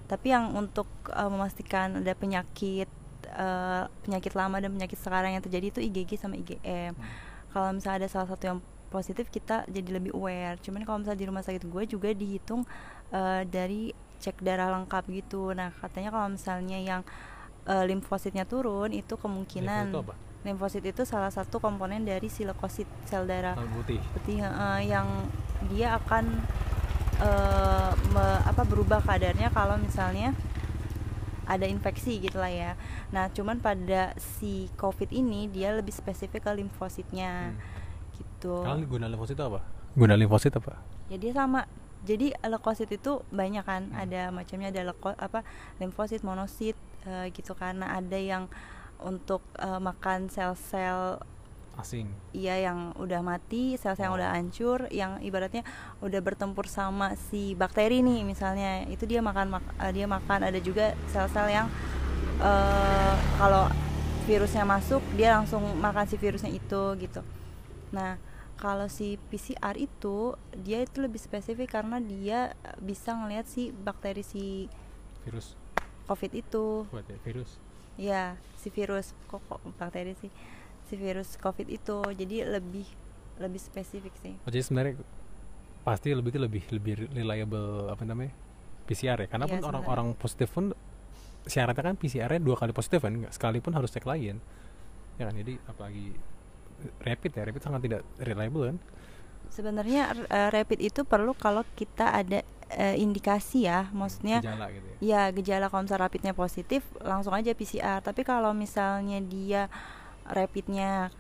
[0.10, 2.90] tapi yang untuk uh, memastikan ada penyakit
[3.36, 6.96] uh, penyakit lama dan penyakit sekarang yang terjadi itu IgG sama IgM.
[6.96, 7.04] Hmm.
[7.52, 10.56] Kalau misalnya ada salah satu yang positif kita jadi lebih aware.
[10.64, 12.64] Cuman kalau misalnya di rumah sakit gue juga dihitung
[13.12, 13.92] uh, dari
[14.24, 15.52] cek darah lengkap gitu.
[15.52, 17.02] Nah katanya kalau misalnya yang
[17.68, 19.92] uh, limfositnya turun itu kemungkinan
[20.48, 25.28] limfosit itu salah satu komponen dari si leukosit sel darah putih, putih uh, yang
[25.68, 26.40] dia akan
[27.20, 30.32] uh, me, apa berubah kadarnya kalau misalnya
[31.48, 32.72] ada infeksi gitu lah ya.
[33.16, 37.56] Nah, cuman pada si COVID ini dia lebih spesifik ke limfositnya.
[37.56, 37.60] Hmm.
[38.20, 38.52] Gitu.
[38.52, 39.64] Kalau guna limfosit apa?
[39.96, 40.76] Guna limfosit apa?
[41.08, 41.64] Ya dia sama.
[42.04, 44.04] Jadi leukosit itu banyak kan, hmm.
[44.04, 45.48] ada macamnya ada leuko, apa
[45.80, 46.76] limfosit, monosit
[47.08, 48.52] uh, gitu karena ada yang
[49.00, 51.22] untuk uh, makan sel-sel
[51.78, 52.10] asing.
[52.34, 55.62] Iya yang udah mati, sel-sel yang udah hancur, yang ibaratnya
[56.02, 58.84] udah bertempur sama si bakteri nih misalnya.
[58.90, 61.70] Itu dia makan mak uh, dia makan ada juga sel-sel yang
[62.42, 63.70] uh, kalau
[64.28, 67.22] virusnya masuk dia langsung makan si virusnya itu gitu.
[67.94, 68.20] Nah,
[68.58, 74.66] kalau si PCR itu dia itu lebih spesifik karena dia bisa ngelihat si bakteri si
[75.24, 75.67] virus
[76.08, 76.66] COVID itu.
[76.90, 77.50] Ya, virus.
[77.98, 78.24] Ya,
[78.56, 79.12] si virus.
[79.28, 80.32] Kok, kok bakteri sih?
[80.88, 82.00] Si virus covid itu.
[82.16, 82.88] Jadi lebih
[83.38, 84.34] lebih spesifik sih.
[84.48, 84.94] Oh, jadi sebenarnya
[85.86, 88.34] pasti lebih itu lebih lebih reliable apa namanya
[88.88, 89.28] PCR ya?
[89.28, 90.74] Karena iya, pun orang-orang positif pun
[91.48, 93.14] syaratnya kan PCR-nya dua kali positif kan?
[93.30, 94.40] Sekalipun harus cek lain.
[95.20, 95.36] Ya kan?
[95.36, 96.16] Jadi apalagi
[97.02, 98.78] rapid ya rapid sangat tidak reliable kan
[99.52, 105.24] sebenarnya uh, rapid itu perlu kalau kita ada uh, indikasi ya maksudnya gejala gitu ya,
[105.28, 109.72] ya gejala kalau misalnya rapidnya positif langsung aja PCR tapi kalau misalnya dia
[110.28, 111.14] rapidnya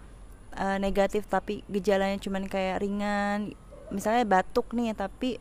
[0.56, 3.56] uh, negatif tapi gejalanya cuman kayak ringan
[3.94, 5.40] misalnya batuk nih tapi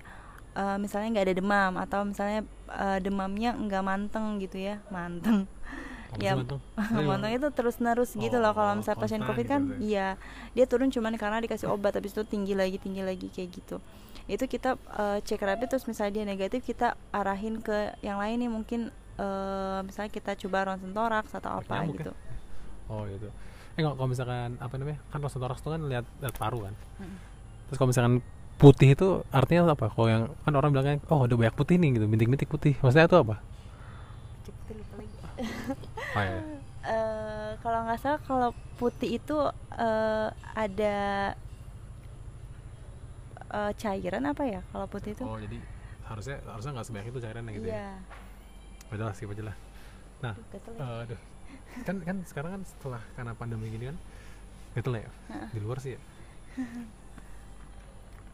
[0.54, 5.50] uh, misalnya nggak ada demam atau misalnya uh, demamnya nggak manteng gitu ya manteng
[6.20, 7.48] ya manteng itu?
[7.58, 10.08] Terus nerus oh, gitu loh kalau oh, misalnya pasien covid gitu kan iya.
[10.54, 13.76] Dia turun cuman karena dikasih obat habis itu tinggi lagi tinggi lagi kayak gitu.
[14.26, 18.50] Itu kita uh, cek rapid terus misalnya dia negatif kita arahin ke yang lain nih
[18.50, 18.80] mungkin
[19.18, 22.10] uh, misalnya kita coba ronsen toraks atau apa gitu.
[22.10, 22.16] ya?
[22.90, 23.28] oh gitu.
[23.76, 26.74] Eh kalau misalkan apa namanya kan rosatorax itu kan lihat lihat paru kan?
[27.02, 27.18] Hmm.
[27.66, 28.14] terus kalau misalkan
[28.56, 29.92] putih itu artinya apa?
[29.92, 32.06] Kalau yang kan orang bilang kan oh ada banyak putih nih gitu.
[32.08, 32.74] Bintik-bintik putih.
[32.80, 33.55] Maksudnya itu apa
[36.16, 36.40] oh, iya.
[36.88, 38.50] uh, kalau nggak salah kalau
[38.80, 39.36] putih itu
[39.76, 40.96] uh, ada
[43.52, 45.24] uh, cairan apa ya kalau putih itu?
[45.24, 45.58] Oh jadi
[46.06, 47.98] harusnya harusnya nggak sebanyak itu cairannya gitu yeah.
[48.90, 49.56] ya udah skip aja lah.
[50.22, 50.34] Nah
[50.78, 51.20] uh, aduh.
[51.86, 53.96] Kan kan sekarang kan setelah karena pandemi gini kan
[54.76, 55.10] gitu lah ya
[55.56, 56.00] di luar sih ya?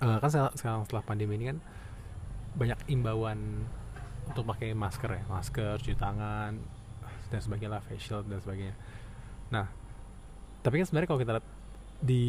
[0.02, 1.58] Uh, kan sekarang setelah pandemi ini kan
[2.52, 3.64] banyak imbauan
[4.28, 5.22] untuk pakai masker ya?
[5.28, 6.56] Masker cuci tangan
[7.32, 8.76] dan sebagainya lah facial dan sebagainya.
[9.48, 9.66] Nah
[10.62, 11.46] tapi kan sebenarnya kalau kita lihat
[12.02, 12.24] di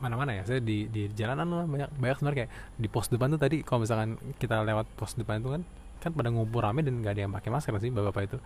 [0.00, 2.50] mana-mana ya saya di di jalanan lah banyak banyak sebenarnya kayak
[2.80, 5.62] di pos depan tuh tadi kalau misalkan kita lewat pos depan itu kan
[6.00, 8.38] kan pada ngumpul rame dan nggak ada yang pakai masker sih bapak-bapak itu.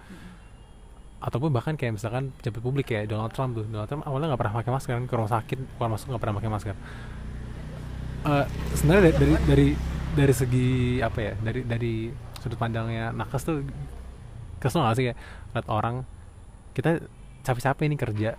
[1.22, 4.54] Ataupun bahkan kayak misalkan pejabat publik kayak Donald Trump tuh Donald Trump awalnya nggak pernah
[4.58, 6.76] pakai masker kan ke rumah sakit keluar masuk nggak pernah pakai masker.
[8.24, 9.68] Uh, sebenarnya dari, dari dari
[10.14, 11.94] dari segi apa ya dari dari
[12.42, 13.62] sudut pandangnya nakes tuh
[14.64, 15.18] kesel gak sih kayak
[15.52, 16.08] lihat orang?
[16.72, 16.98] Kita
[17.44, 18.30] capek-capek nih kerja.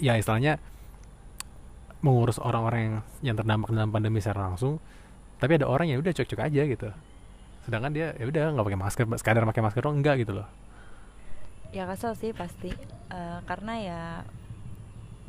[0.00, 0.56] Ya istilahnya
[2.00, 2.96] mengurus orang-orang yang
[3.32, 4.78] yang terdampak dalam pandemi secara langsung
[5.36, 6.88] tapi ada orang yang udah cocok aja gitu.
[7.68, 10.48] Sedangkan dia ya udah nggak pakai masker sekadar pakai masker dong enggak gitu loh.
[11.76, 12.72] Ya kesel sih pasti.
[13.12, 14.02] Uh, karena ya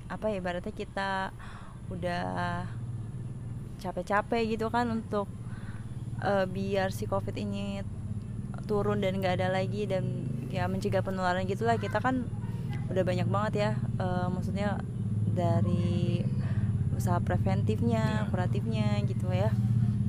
[0.07, 1.35] apa ya ibaratnya kita
[1.91, 2.23] udah
[3.83, 5.27] capek-capek gitu kan untuk
[6.23, 7.83] uh, biar si covid ini
[8.67, 12.27] turun dan nggak ada lagi dan ya mencegah penularan gitulah kita kan
[12.91, 14.79] udah banyak banget ya uh, maksudnya
[15.37, 16.23] dari
[16.97, 18.27] usaha preventifnya, yeah.
[18.33, 19.53] kuratifnya gitu ya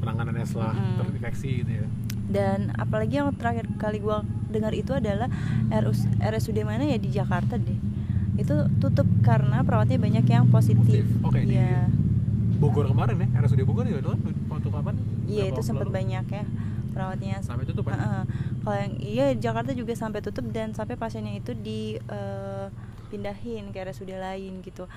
[0.01, 0.97] penanganannya setelah mm.
[1.05, 1.87] terinfeksi gitu ya
[2.29, 4.16] dan apalagi yang terakhir kali gue
[4.53, 5.33] dengar itu adalah
[5.73, 7.77] RUS, RSUD mana ya di Jakarta deh
[8.38, 11.03] itu tutup karena perawatnya banyak yang positif.
[11.27, 11.90] Oke okay, ya.
[11.90, 14.16] di Bogor kemarin ya RSUD Bogor juga tuh
[14.47, 14.94] waktu kapan?
[15.27, 16.44] Iya itu sempat banyak ya
[16.99, 17.39] perawatnya.
[17.47, 17.87] Sampai tutup?
[17.87, 18.27] Uh,
[18.67, 24.11] kalau yang iya Jakarta juga sampai tutup dan sampai pasiennya itu dipindahin uh, ke RSUD
[24.19, 24.91] lain gitu.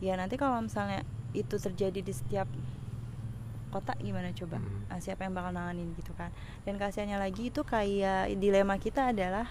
[0.00, 1.04] Ya nanti kalau misalnya
[1.36, 2.48] itu terjadi di setiap
[3.68, 4.88] kota gimana coba Hmm.
[4.88, 6.32] Ah, siapa yang bakal nanganin gitu kan
[6.64, 9.44] dan kasihannya lagi itu kayak dilema kita adalah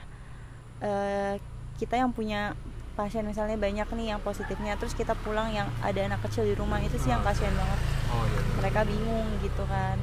[0.81, 1.37] eh,
[1.77, 2.57] kita yang punya
[2.95, 6.79] pasien misalnya banyak nih yang positifnya terus kita pulang yang ada anak kecil di rumah
[6.81, 7.29] itu sih yang Ah.
[7.29, 8.53] kasihan banget oh iya iya.
[8.57, 9.99] mereka bingung gitu kan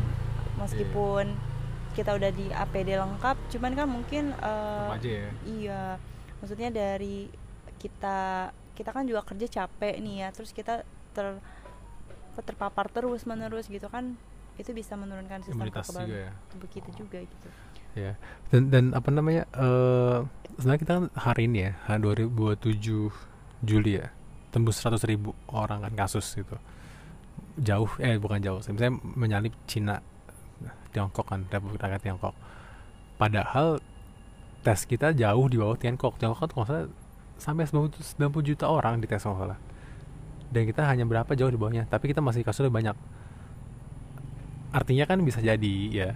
[0.60, 1.32] meskipun
[1.92, 5.28] kita udah di APD lengkap cuman kan mungkin Tetep aja ya.
[5.44, 5.82] iya
[6.40, 7.28] maksudnya dari
[7.78, 11.26] kita kita kan juga kerja capek nih ya terus kita ter
[12.32, 14.16] terpapar terus menerus gitu kan
[14.56, 16.32] itu bisa menurunkan sistem kekebalan juga ya.
[16.52, 17.48] tubuh kita juga gitu.
[17.92, 18.16] Ya
[18.48, 20.18] dan dan apa namanya eh
[20.56, 23.12] sebenarnya kita kan hari ini ya hari 2027
[23.64, 24.08] Juli ya
[24.48, 26.56] tembus 100 ribu orang kan kasus gitu.
[27.60, 30.00] Jauh eh bukan jauh misalnya menyalip Cina
[30.92, 32.34] Tiongkok kan Republik Rakyat Tiongkok.
[33.16, 33.80] Padahal
[34.62, 36.20] tes kita jauh di bawah Tiongkok.
[36.20, 36.86] Tiongkok tuh kalau salah
[37.40, 39.58] sampai 90, 90 juta orang di tes salah.
[40.52, 42.96] Dan kita hanya berapa jauh di bawahnya tapi kita masih kasusnya banyak.
[44.72, 46.10] Artinya kan bisa jadi ya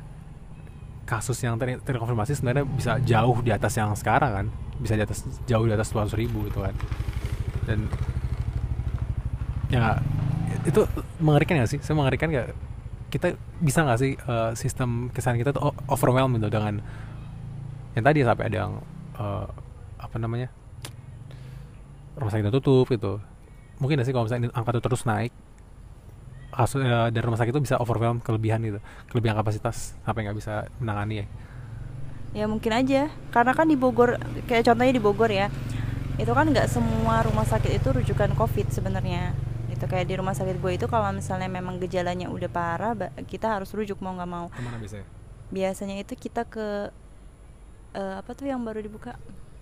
[1.06, 4.46] kasus yang ter terkonfirmasi sebenarnya bisa jauh di atas yang sekarang kan.
[4.76, 6.74] Bisa di atas jauh di atas 200 ribu gitu kan.
[7.64, 7.88] Dan
[9.72, 9.98] ya
[10.66, 10.82] itu
[11.22, 11.80] mengerikan gak sih?
[11.80, 12.52] Saya mengerikan gak
[13.06, 16.82] kita bisa nggak sih eh, sistem kesehatan kita tuh o- overwhelmed gitu dengan
[17.96, 18.72] yang tadi sampai ada yang
[19.16, 19.46] eh,
[19.96, 20.48] apa namanya
[22.16, 23.20] rumah sakit tutup gitu.
[23.76, 25.32] Mungkin gak sih kalau misalnya angka itu terus naik
[26.56, 28.80] kasus eh, dari rumah sakit itu bisa overwhelm kelebihan gitu
[29.12, 31.26] kelebihan kapasitas sampai nggak bisa menangani ya?
[32.36, 33.08] Ya mungkin aja.
[33.32, 34.16] Karena kan di Bogor
[34.48, 35.48] kayak contohnya di Bogor ya
[36.16, 39.36] itu kan nggak semua rumah sakit itu rujukan COVID sebenarnya
[39.76, 42.96] itu kayak di rumah sakit gue itu kalau misalnya memang gejalanya udah parah
[43.28, 44.48] kita harus rujuk mau nggak mau.
[44.48, 45.06] Ke mana biasanya?
[45.52, 46.90] Biasanya itu kita ke
[47.92, 49.14] eh, apa tuh yang baru dibuka?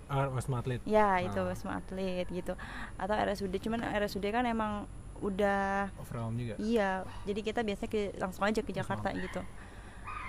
[0.05, 0.79] Ah, Wisma Atlet.
[0.85, 1.49] Ya itu Ah.
[1.49, 2.53] Wisma Atlet gitu.
[2.95, 4.85] Atau RSUD cuman RSUD kan emang
[5.19, 6.55] udah overwhelm juga?
[6.59, 9.41] Iya jadi kita biasanya ke, langsung aja ke Jakarta gitu.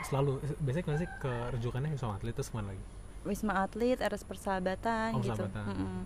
[0.06, 2.84] Selalu biasanya ke mana sih ke rujukannya Wisma Atlet terus ke mana lagi?
[3.26, 5.34] Wisma Atlet RS Persahabatan Oh, gitu.
[5.34, 5.64] Persahabatan.
[5.66, 6.02] Mm-mm.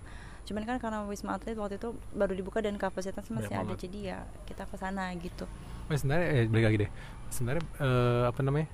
[0.50, 3.86] Cuman kan karena Wisma Atlet waktu itu baru dibuka dan kapasitas masih Banyak ada banget.
[3.86, 4.18] jadi ya
[4.50, 5.46] kita ke sana gitu.
[5.86, 6.90] Oh, sebenarnya eh, balik lagi deh.
[7.30, 8.66] Sebenarnya eh, apa namanya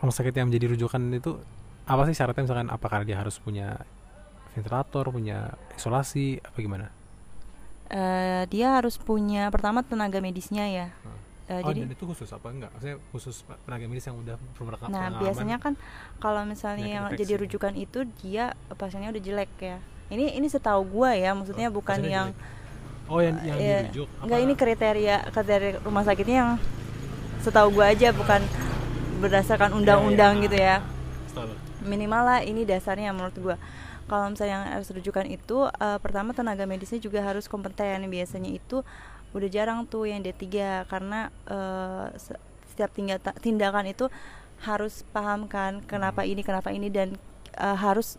[0.00, 1.36] rumah sakit yang menjadi rujukan itu
[1.84, 2.48] apa sih syaratnya?
[2.48, 3.76] Misalkan apakah dia harus punya
[4.56, 6.88] ventilator punya isolasi apa gimana?
[7.92, 10.88] Eh, dia harus punya pertama tenaga medisnya ya.
[11.04, 11.20] Hmm.
[11.46, 12.72] Eh, oh jadi dan itu khusus apa enggak?
[12.72, 14.96] Maksudnya khusus tenaga medis yang udah berpengalaman?
[14.96, 15.76] Nah biasanya kan
[16.24, 21.12] kalau misalnya yang jadi rujukan itu dia pasiennya udah jelek ya ini ini setahu gua
[21.12, 23.08] ya maksudnya Oh, bukan pasiennya yang jelek.
[23.08, 23.78] oh yang yang Iya.
[23.84, 26.50] dirujuk Enggak ini kriteria kriteria rumah sakitnya yang
[27.38, 28.40] setahu gua aja bukan
[29.16, 30.44] berdasarkan undang-undang Iya, iya.
[30.44, 30.76] gitu ya.
[31.82, 33.56] Minimal lah ini dasarnya menurut gua.
[34.04, 38.06] Kalau misalnya yang harus rujukan itu eh, pertama tenaga medisnya juga harus kompeten.
[38.06, 38.82] Biasanya itu
[39.30, 40.46] udah jarang tuh yang D3
[40.84, 41.28] karena
[42.16, 42.38] se-
[42.68, 42.90] setiap
[43.36, 44.06] tindakan itu
[44.58, 46.30] harus paham kan kenapa Hmm.
[46.30, 47.14] ini kenapa ini dan
[47.54, 48.16] eh, harus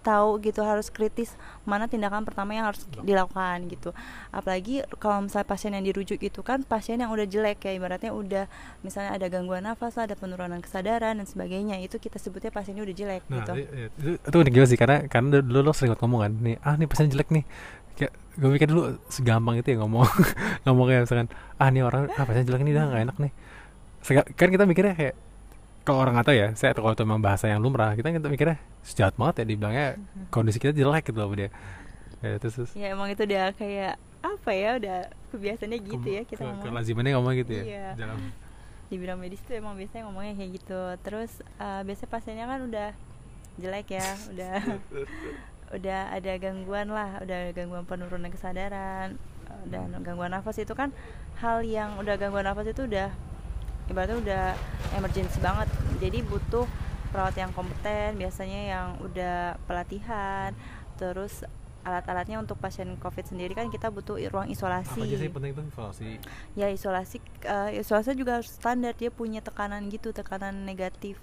[0.00, 1.34] tahu gitu harus kritis
[1.66, 3.90] mana tindakan pertama yang harus dilakukan gitu.
[4.30, 8.44] Apalagi kalau misalnya pasien yang dirujuk itu kan pasien yang udah jelek ya ibaratnya udah
[8.80, 13.22] misalnya ada gangguan nafas ada penurunan kesadaran dan sebagainya itu kita sebutnya pasiennya udah jelek
[13.28, 13.52] Nah, gitu.
[13.98, 16.86] itu, itu udah gila sih karena karena dulu lo sering ngomong kan nih ah nih
[16.88, 17.44] pasien jelek nih.
[17.98, 20.06] Kayak gue mikir dulu segampang itu ya ngomong
[20.64, 23.32] ngomongnya misalkan ah nih orang ah pasien jelek nih dah nggak enak nih.
[24.38, 25.14] Kan kita mikirnya kayak
[25.88, 29.16] kalau orang tahu ya saya kalau itu memang bahasa yang lumrah kita kita mikirnya sejahat
[29.16, 29.86] banget ya dibilangnya
[30.28, 31.48] kondisi kita jelek gitu loh dia.
[32.18, 32.70] Ya, terus, terus.
[32.74, 34.98] Ya emang itu udah kayak apa ya udah
[35.30, 36.64] kebiasaannya gitu ke- ya kita ke, ngomong.
[36.66, 37.88] kelazimannya ngomong gitu ya Iya.
[37.96, 38.18] dalam
[38.88, 40.80] di bidang medis tuh emang biasanya ngomongnya kayak gitu.
[41.00, 42.88] Terus eh, biasanya pasiennya kan udah
[43.56, 44.54] jelek ya udah
[45.76, 49.14] udah ada gangguan lah udah gangguan penurunan kesadaran
[49.46, 50.90] eh, dan gangguan nafas itu kan
[51.38, 53.12] hal yang udah gangguan nafas itu udah
[53.88, 54.44] ibaratnya udah
[54.96, 55.68] emergency banget.
[55.98, 56.64] Jadi butuh
[57.08, 60.52] perawat yang kompeten biasanya yang udah pelatihan
[61.00, 61.44] terus
[61.86, 65.00] alat-alatnya untuk pasien covid sendiri kan kita butuh ruang isolasi.
[65.00, 66.08] Apa aja sih penting itu evaluasi
[66.52, 67.16] ya isolasi
[67.48, 71.16] eh, isolasi juga harus standar dia punya tekanan gitu tekanan negatif.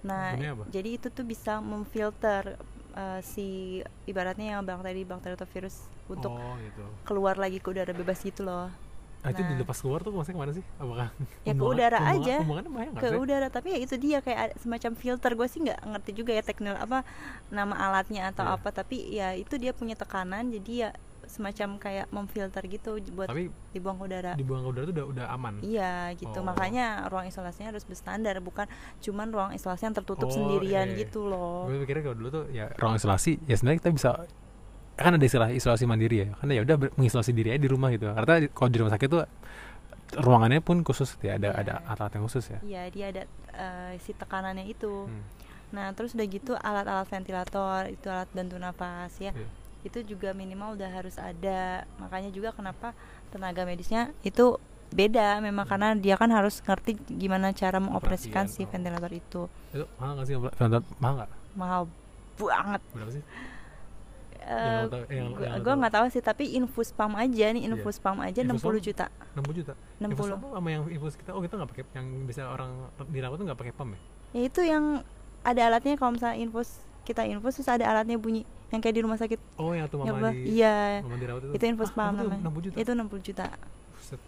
[0.00, 0.32] Nah
[0.72, 2.56] jadi itu tuh bisa memfilter
[2.96, 6.84] eh, si ibaratnya yang bakteri bakteri atau virus untuk oh gitu.
[7.04, 8.89] keluar lagi ke udara bebas gitu loh
[9.20, 9.48] ah, itu Nah.
[9.50, 11.08] dilepas keluar tuh maksudnya ke mana sih apakah
[11.42, 12.36] Ya, ke udara aja.
[12.40, 13.18] nggak ke sih?
[13.18, 16.74] udara tapi ya itu dia kayak semacam filter gue sih nggak ngerti juga ya teknik
[16.74, 17.04] apa
[17.48, 18.56] nama alatnya atau Iya.
[18.56, 20.90] apa tapi ya itu dia punya tekanan jadi ya
[21.22, 25.26] semacam kayak memfilter gitu buat tapi dibuang ke udara dibuang ke udara tuh udah udah
[25.30, 26.42] aman Iya gitu Oh.
[26.42, 28.66] makanya ruang isolasinya harus berstandar bukan
[28.98, 31.00] cuman ruang isolasi yang tertutup Oh, sendirian iya, iya.
[31.00, 31.66] gitu loh.
[31.66, 34.10] gue pikirnya kalau dulu tuh ya ruang isolasi ya sebenarnya kita bisa
[35.00, 38.06] kan ada istilah isolasi mandiri ya karena ya udah mengisolasi diri aja di rumah gitu
[38.06, 39.24] karena kalau di rumah sakit tuh
[40.12, 44.10] ruangannya pun khusus ya ada ada alat yang khusus ya Iya, dia ada eh, si
[44.12, 45.06] tekanannya itu.
[45.06, 45.22] Hmm.
[45.70, 49.30] Nah, terus udah gitu alat-alat ventilator, itu alat bantu napas ya.
[49.30, 49.46] Iya.
[49.80, 51.86] Itu juga minimal udah harus ada.
[51.96, 52.90] Makanya juga kenapa
[53.30, 54.58] tenaga medisnya itu
[54.90, 55.70] beda memang Hmm.
[55.70, 58.70] karena dia kan harus ngerti gimana cara mengoperasikan si Operasian, oh.
[58.74, 59.42] ventilator itu.
[59.70, 61.82] itu mahal nggak sih ventilator mahal nggak Mahal
[62.34, 62.80] banget.
[62.90, 63.22] berapa sih
[64.40, 65.20] Eh,
[65.60, 65.78] gua tahu.
[65.78, 67.70] nggak tahu sih tapi infus pump aja nih Iya.
[67.70, 68.80] infus pump aja Infus 60 pump?
[68.82, 69.06] juta.
[69.32, 69.72] 60 juta?
[69.98, 71.30] 60 infus apa sama yang infus kita?
[71.30, 72.70] Oh kita nggak pakai yang bisa orang
[73.06, 74.00] dirawat tuh nggak pakai pump ya?
[74.30, 74.84] Ya itu yang
[75.40, 76.68] ada alatnya kalau misalnya infus
[77.02, 78.42] kita infus terus ada alatnya bunyi.
[78.70, 79.38] Yang kayak di rumah sakit.
[79.56, 80.30] Oh yang tuh Ya, mama Bah.
[80.30, 82.42] di iya mama dirawat itu itu infus Ah, pump tuh, namanya.
[82.46, 82.76] 60 juta?
[82.76, 83.46] Itu 60 juta.
[83.92, 84.20] Buset.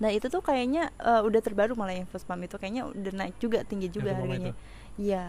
[0.00, 2.54] nah itu tuh kayaknya eh, udah terbaru malah infus pump itu.
[2.54, 4.52] Kayaknya udah naik juga tinggi juga Yang tuh harganya.
[4.96, 5.24] iya.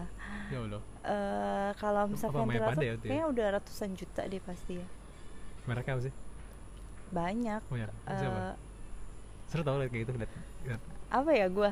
[0.48, 3.02] Ya Allah Eh, kalau ventilator Pada ya itu?
[3.02, 3.10] ya?
[3.10, 4.86] kayaknya udah ratusan juta deh pasti ya.
[5.64, 6.14] Mereknya apa sih?
[7.10, 7.60] Banyak.
[7.66, 8.52] Oh ya Eh,
[9.46, 10.30] seru tau liat kayak gitu liat,
[10.64, 10.80] liat.
[11.10, 11.70] apa ya gua?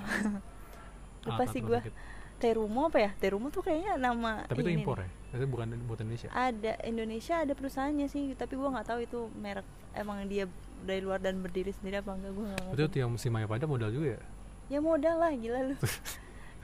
[1.20, 1.94] Lupa alat-alat sih sakit.
[2.36, 3.10] Terumo apa ya?
[3.14, 5.04] Terumo tuh kayaknya nama tapi itu impor nih.
[5.04, 5.10] ya?
[5.30, 6.28] Maksudnya bukan buatan Indonesia?
[6.30, 10.44] Ada Indonesia ada perusahaannya sih tapi gua nggak tahu itu merek emang dia
[10.80, 12.90] dari luar dan berdiri sendiri apa enggak gua nggak itu ngerti.
[12.90, 14.20] tuh yang si Maya pada modal juga ya?
[14.68, 15.74] Ya modal lah gila lu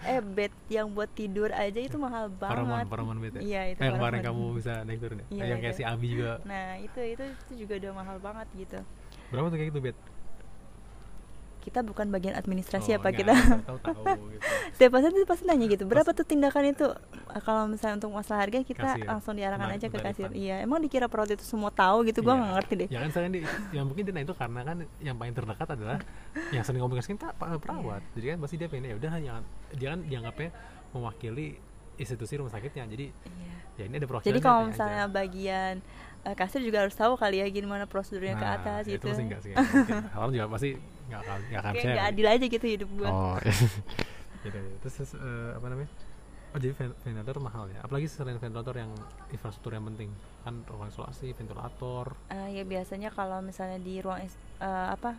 [0.05, 2.85] eh bed yang buat tidur aja itu mahal banget.
[2.85, 3.41] Paramount bed ya?
[3.41, 4.45] Iya itu Eh, yang kemarin Paramount.
[4.53, 5.27] kamu bisa naik turun ya?
[5.33, 5.81] Iya, yang kayak itu.
[5.81, 6.33] si Abi juga.
[6.45, 8.79] Nah itu itu itu juga udah mahal banget gitu.
[9.33, 9.97] Berapa tuh kayak gitu bed
[11.67, 13.35] kita bukan bagian administrasi Oh, apa enggak, kita?
[13.67, 14.03] tahu tahu
[14.39, 14.47] gitu.
[14.71, 16.87] Setiap pasien pasti nanya gitu berapa tuh tindakan itu?
[17.27, 19.07] Ah, kalau misalnya untuk masalah harga kita Kasih ya?
[19.11, 20.31] langsung diarahkan Bentar- aja ke kasir.
[20.31, 22.23] iya emang dikira perawat itu semua tahu gitu?
[22.23, 22.41] Gua Iya.
[22.41, 22.89] nggak ngerti deh.
[22.89, 23.41] Ya kan saya di
[23.73, 25.99] yang mungkin dia itu karena kan yang paling terdekat adalah
[26.49, 27.99] yang sering komunikasi kan pak perawat.
[28.01, 28.11] Iya.
[28.15, 29.43] jadi kan pasti dia pengen ya udah yang
[29.75, 30.51] dia kan dianggapnya
[30.93, 31.59] mewakili
[31.97, 32.87] institusi rumah sakitnya.
[32.87, 33.55] Jadi Iya.
[33.75, 35.75] ya ini ada perwakilan jadi kalau misalnya bagian
[36.23, 39.07] eh, kasir juga harus tahu kali ya gimana prosedurnya ke atas itu gitu.
[39.09, 39.53] pasti enggak sih.
[40.19, 40.71] Orang juga pasti
[41.07, 43.09] nggak akan nggak akan kayak nggak adil aja gitu hidup gua.
[43.11, 43.37] Oh.
[44.47, 44.79] Gitu, gitu.
[44.79, 45.91] terus, terus, eh, apa namanya?
[46.55, 47.83] Oh jadi ven- ventilator mahal ya?
[47.83, 48.95] Apalagi selain ventilator yang
[49.29, 50.15] infrastruktur yang penting.
[50.47, 52.15] Kan ruang isolasi ventilator.
[52.31, 54.31] Eh, ya biasanya kalau misalnya di ruang eh,
[54.63, 55.19] apa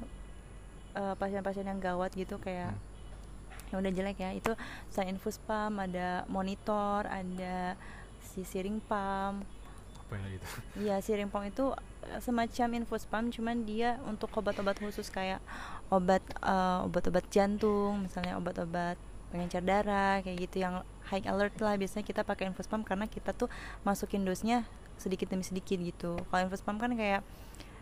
[0.95, 3.76] eh, pasien-pasien yang gawat gitu kayak Hmm.
[3.76, 4.56] yang udah jelek ya itu
[4.88, 7.76] selain infus pump ada monitor ada
[8.23, 9.43] si siring pump.
[10.08, 10.45] Apa ya gitu?
[10.80, 11.76] Iya, siring pump itu
[12.23, 15.43] semacam infus pump, cuman dia untuk obat-obat khusus kayak
[15.89, 18.97] obat eh, obat-obat jantung, misalnya obat-obat
[19.28, 21.76] pengencer darah kayak gitu yang high alert lah.
[21.76, 23.47] Biasanya kita pakai infus pump karena kita tuh
[23.84, 24.63] masukin dosnya
[24.97, 26.19] sedikit demi sedikit gitu.
[26.28, 27.23] Kalau infus pump kan kayak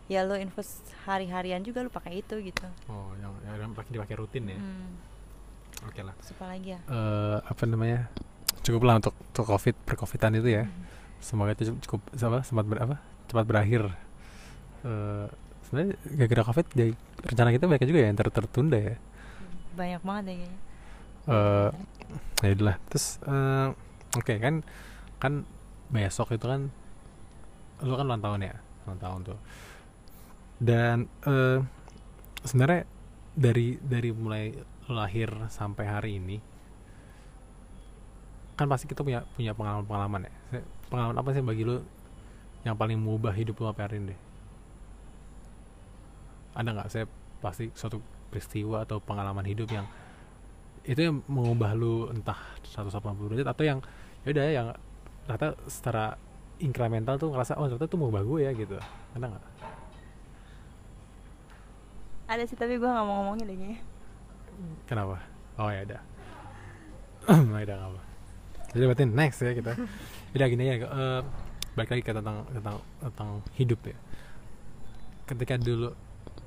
[0.06, 2.62] ya lo infus hari-harian juga lo pakai itu gitu.
[2.86, 5.02] oh yang yang pakai dipakai rutin ya Hmm,
[5.82, 6.80] oke lah terus apa lagi ya?
[6.86, 8.06] eh apa namanya
[8.62, 10.70] cukup lah untuk untuk covid percovidan itu ya
[11.18, 13.82] semoga itu cukup, cukup apa sempat ber, apa cepat berakhir
[14.86, 15.26] eh
[15.66, 16.86] sebenarnya gara-gara covid ya,
[17.26, 18.96] rencana kita banyak juga ya yang ter tertunda ya.
[19.76, 20.60] Banyak banget ya kayaknya.
[21.26, 21.70] eh
[22.46, 22.78] ya udahlah.
[22.90, 23.68] Terus eh,
[24.16, 24.56] oke kan
[25.18, 25.34] kan
[25.90, 26.70] besok itu kan
[27.84, 29.40] lu kan ulang tahun ya ulang tahun tuh.
[30.62, 31.60] Dan eh
[32.46, 32.86] sebenarnya
[33.36, 34.54] dari dari mulai
[34.88, 36.38] lahir sampai hari ini
[38.56, 41.84] kan pasti kita punya punya pengalaman pengalaman ya pengalaman apa sih bagi lu
[42.64, 44.16] yang paling mengubah hidup lu sampai hari ini?
[44.16, 44.20] deh
[46.56, 46.88] ada nggak?
[46.90, 47.06] Saya
[47.44, 49.86] pasti suatu peristiwa atau pengalaman hidup yang
[50.86, 53.02] itu yang mengubah lu entah 180
[53.34, 53.80] derajat atau yang
[54.26, 54.68] ya udah yang
[55.26, 56.06] ternyata secara
[56.62, 58.78] incremental tuh ngerasa oh ternyata tuh mengubah gue ya gitu.
[59.14, 59.46] Ada nggak?
[62.26, 63.80] Ada sih tapi gua nggak mau ngomongin deh kayaknya.
[64.88, 65.22] kenapa?
[65.60, 66.02] Oh ya udah.
[67.60, 68.16] Ya udah nggak apa
[68.76, 69.72] jadi berarti next ya kita.
[70.36, 71.22] Udah gini ya eh,
[71.80, 73.96] balik lagi ke tentang tentang tentang hidup ya.
[75.24, 75.96] Ketika dulu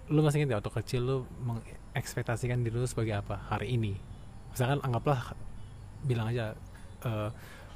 [0.08, 3.36] lu masih ingat ya waktu kecil lu mengekspektasikan diri lu sebagai apa?
[3.52, 3.92] Hari ini.
[4.52, 5.36] Misalkan anggaplah
[6.04, 6.56] bilang aja
[7.04, 7.28] eh,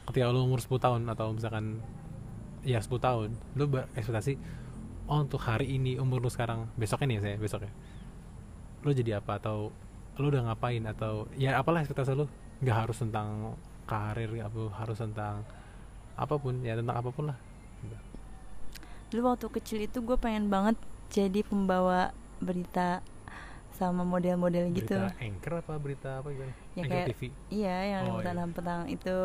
[0.09, 1.79] ketika lu umur 10 tahun atau misalkan
[2.65, 4.39] ya 10 tahun lu berekspektasi
[5.11, 7.73] oh untuk hari ini umur lu sekarang besoknya nih saya besok ya
[8.83, 9.39] lu jadi apa?
[9.39, 9.71] Atau
[10.19, 10.83] lu udah ngapain?
[10.89, 12.27] Atau ya apalah ekspektasi lu.
[12.63, 15.43] Nggak harus tentang karir apa harus tentang
[16.15, 17.39] apa pun ya tentang apa pun lah.
[19.11, 20.79] Dulu waktu kecil itu gue pengen banget
[21.13, 23.01] jadi pembawa berita
[23.73, 24.95] sama model-model gitu.
[24.95, 28.45] Berita anchor apa berita apa gimana Ya anchor kayak- TV iya yang Oh, iya.
[28.47, 29.19] petang itu.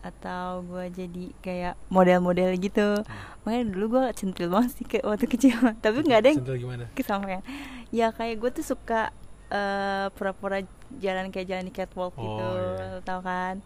[0.00, 2.88] Atau gue jadi kayak model-model gitu.
[2.96, 3.28] Hmm.
[3.40, 5.54] makanya dulu gue centil banget sih kayak waktu kecil.
[5.84, 6.84] Tapi nggak ada yang Sentil gimana?
[6.98, 7.42] kesampaian
[7.90, 9.10] ya kayak gue tuh suka
[9.48, 10.62] eh, pura-pura
[10.96, 12.46] jalan kayak jalan di catwalk Oh, gitu
[12.78, 13.02] iya.
[13.02, 13.58] tau kan?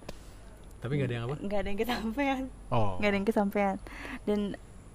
[0.81, 1.37] Tapi nggak ada yang apa?
[1.39, 2.43] Nggak ada yang kesampaian.
[2.69, 2.97] Oh.
[2.97, 3.77] Nggak ada yang kesampaian.
[4.25, 4.41] Dan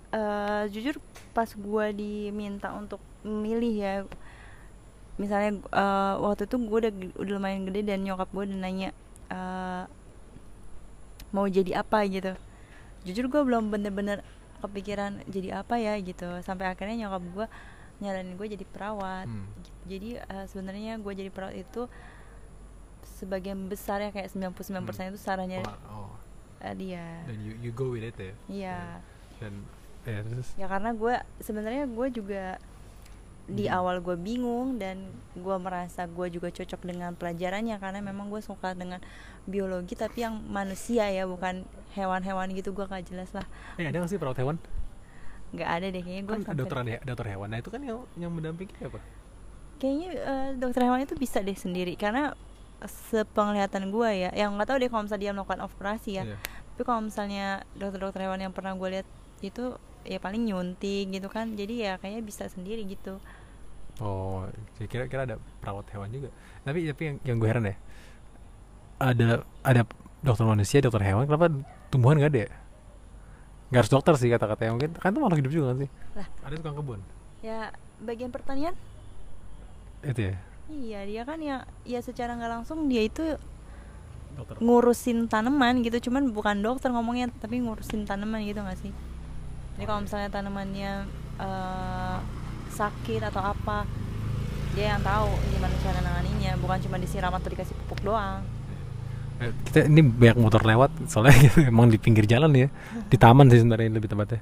[0.09, 0.97] eh, jujur
[1.31, 3.95] pas gue diminta untuk milih ya.
[5.19, 8.89] Misalnya uh, waktu itu gue udah udah lumayan gede dan nyokap gue udah nanya
[9.27, 9.83] uh,
[11.35, 12.33] mau jadi apa gitu.
[13.03, 14.23] Jujur gue belum bener-bener
[14.63, 16.39] kepikiran jadi apa ya gitu.
[16.43, 17.47] Sampai akhirnya nyokap gue
[17.99, 19.27] nyaranin gue jadi perawat.
[19.27, 19.47] Hmm.
[19.89, 21.89] jadi uh, sebenarnya gue jadi perawat itu
[23.19, 25.11] sebagian besar ya kayak 99% hmm.
[25.11, 25.59] itu sarannya
[25.91, 26.15] oh.
[26.63, 27.27] uh, dia.
[27.27, 28.33] Dan you, you go with it ya?
[28.47, 28.79] Iya.
[29.43, 29.53] Dan
[30.07, 30.47] ya, terus?
[30.55, 32.43] Ya karena gue sebenarnya gue juga
[33.49, 33.77] di hmm.
[33.81, 38.77] awal gue bingung dan gue merasa gue juga cocok dengan pelajarannya karena memang gue suka
[38.77, 39.01] dengan
[39.49, 41.65] biologi tapi yang manusia ya bukan
[41.97, 43.45] hewan-hewan gitu gue gak jelas lah.
[43.81, 44.61] Eh ada gak sih perawat hewan?
[45.49, 48.29] Nggak ada deh kayaknya gue kan dokter ada dokter hewan nah itu kan yang yang
[48.29, 49.01] mendampingi apa?
[49.81, 52.37] Kayaknya uh, dokter hewan itu bisa deh sendiri karena
[52.85, 54.29] sepenglihatan gue ya.
[54.37, 56.23] Yang nggak tahu deh kalau misalnya dia melakukan operasi ya.
[56.29, 56.41] Yeah.
[56.79, 59.07] tapi kalau misalnya dokter-dokter hewan yang pernah gue lihat
[59.43, 59.75] itu
[60.07, 61.57] ya paling nyuntik gitu kan.
[61.57, 63.19] Jadi ya kayaknya bisa sendiri gitu
[64.01, 64.47] oh
[64.87, 66.29] kira-kira ada perawat hewan juga.
[66.63, 67.75] Tapi tapi yang yang gue heran ya
[68.99, 69.81] ada ada
[70.19, 71.47] dokter manusia dokter hewan kenapa
[71.87, 72.51] tumbuhan gak ada ya?
[73.71, 75.89] Nggak harus dokter sih kata-katanya mungkin kan itu makhluk hidup juga kan sih?
[76.19, 76.27] Lah.
[76.43, 76.99] Ada tukang kebun?
[77.39, 77.71] Ya
[78.03, 78.75] bagian pertanian?
[80.03, 80.35] Itu ya?
[80.69, 83.39] Iya dia kan ya ya secara nggak langsung dia itu
[84.35, 84.59] dokter.
[84.61, 88.91] ngurusin tanaman gitu cuman bukan dokter ngomongnya tapi ngurusin tanaman gitu nggak sih?
[89.79, 90.91] Jadi kalau misalnya tanamannya
[91.39, 92.19] uh,
[92.79, 93.83] sakit atau apa
[94.71, 96.51] dia yang tahu gimana cara nanganinya.
[96.63, 98.45] Bukan cuma disiram atau dikasih pupuk doang.
[99.39, 101.35] Eh, kita ini banyak motor lewat soalnya
[101.71, 102.67] emang di pinggir jalan ya.
[103.11, 104.39] Di taman sih sebenarnya lebih tepatnya.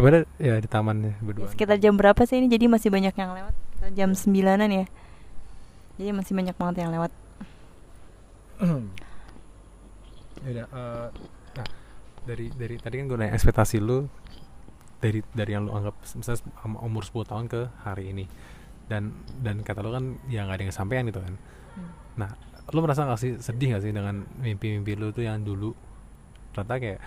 [0.00, 2.48] Ya, ya di taman ya berdua sekitar jam berapa sih ini?
[2.48, 3.54] Jadi masih banyak yang lewat.
[3.96, 4.86] Jam sembilanan ya.
[6.00, 7.12] Jadi masih banyak banget yang lewat.
[10.40, 11.12] Ya uh,
[11.52, 11.68] nah
[12.24, 14.08] dari dari tadi kan gue nanya ekspektasi lu
[15.00, 16.44] dari dari yang lu anggap misalnya
[16.84, 18.24] umur 10 tahun ke hari ini.
[18.86, 21.34] Dan dan kata lu kan ya nggak ada yang kesampaian gitu kan.
[21.70, 21.90] Hmm.
[22.18, 22.30] nah
[22.70, 25.74] lu merasa gak sih sedih gak sih dengan mimpi-mimpi lu tuh yang dulu?
[26.54, 27.00] Ternyata kayak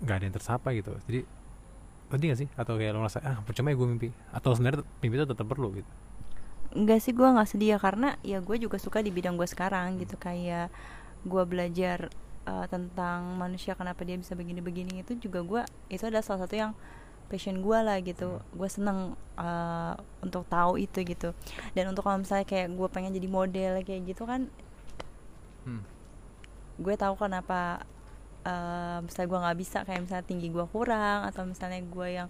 [0.00, 0.92] nggak ada yang tersapai gitu.
[1.08, 1.20] Jadi
[2.12, 2.48] sedih gak sih?
[2.56, 4.08] Atau kayak lu merasa ah percuma ya gue mimpi.
[4.32, 5.90] Atau sebenarnya mimpi itu tetap perlu gitu?
[6.76, 7.78] Enggak sih gue nggak sedih ya.
[7.80, 10.16] Karena ya gue juga suka di bidang gue sekarang gitu.
[10.16, 10.72] Kayak
[11.26, 12.08] gue belajar
[12.46, 16.72] uh, tentang manusia kenapa dia bisa begini-begini itu juga gue itu adalah salah satu yang
[17.26, 18.38] passion gue lah gitu.
[18.54, 21.34] Gue seneng uh, untuk tahu itu gitu.
[21.74, 24.46] Dan untuk kalau misalnya kayak gue pengen jadi model kayak gitu kan
[25.66, 25.82] hmm.
[26.78, 27.82] gue tahu kenapa
[28.46, 32.28] uh, misalnya gue nggak bisa kayak misalnya tinggi gue kurang atau misalnya gue yang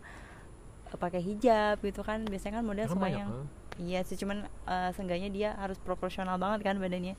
[0.96, 3.30] pakai hijab gitu kan biasanya kan model semua yang
[3.76, 7.12] iya sih cuman uh, seenggaknya dia harus proporsional banget kan badannya.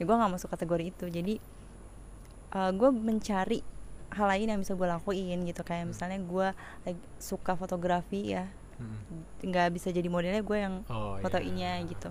[0.00, 1.38] Ya gue nggak masuk kategori itu jadi
[2.54, 3.58] uh, eh, gue mencari
[4.10, 5.90] hal lain yang bisa gue lakuin gitu kayak hmm.
[5.94, 6.48] misalnya gue
[6.86, 8.50] like, suka fotografi ya
[8.82, 9.46] hmm.
[9.46, 9.74] nggak hmm.
[9.78, 11.22] bisa jadi modelnya gue yang oh, iya.
[11.22, 11.90] fotoinnya yeah.
[11.90, 12.10] gitu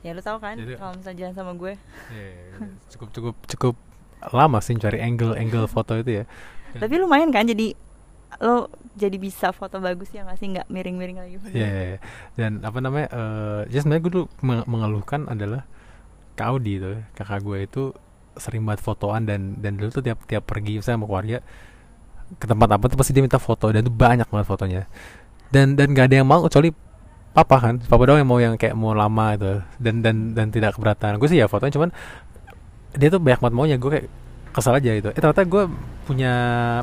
[0.00, 1.74] ya lu tau kan kalau misalnya jalan sama gue
[2.08, 2.66] yeah, iya, iya.
[2.88, 3.74] cukup cukup cukup
[4.32, 6.24] lama sih cari angle angle foto itu ya
[6.78, 7.74] tapi lumayan kan jadi
[8.38, 12.00] lo jadi bisa foto bagus ya nggak sih nggak miring-miring lagi Iya yeah, yeah,
[12.38, 14.24] dan apa namanya uh, ya sebenarnya gue dulu
[14.70, 15.66] mengeluhkan adalah
[16.38, 17.82] Kaudi itu kakak gue itu
[18.40, 21.44] sering banget fotoan dan dan dulu tuh tiap tiap pergi saya sama keluarga
[22.38, 24.82] ke tempat apa tuh pasti dia minta foto dan itu banyak banget fotonya.
[25.50, 26.70] Dan dan gak ada yang mau kecuali
[27.30, 30.78] papa kan papa doang yang mau yang kayak mau lama itu dan dan dan tidak
[30.78, 31.18] keberatan.
[31.18, 31.90] Gue sih ya fotonya cuman
[32.94, 34.06] dia tuh banyak banget maunya gue kayak
[34.50, 35.62] kesal aja itu eh ternyata gue
[36.10, 36.32] punya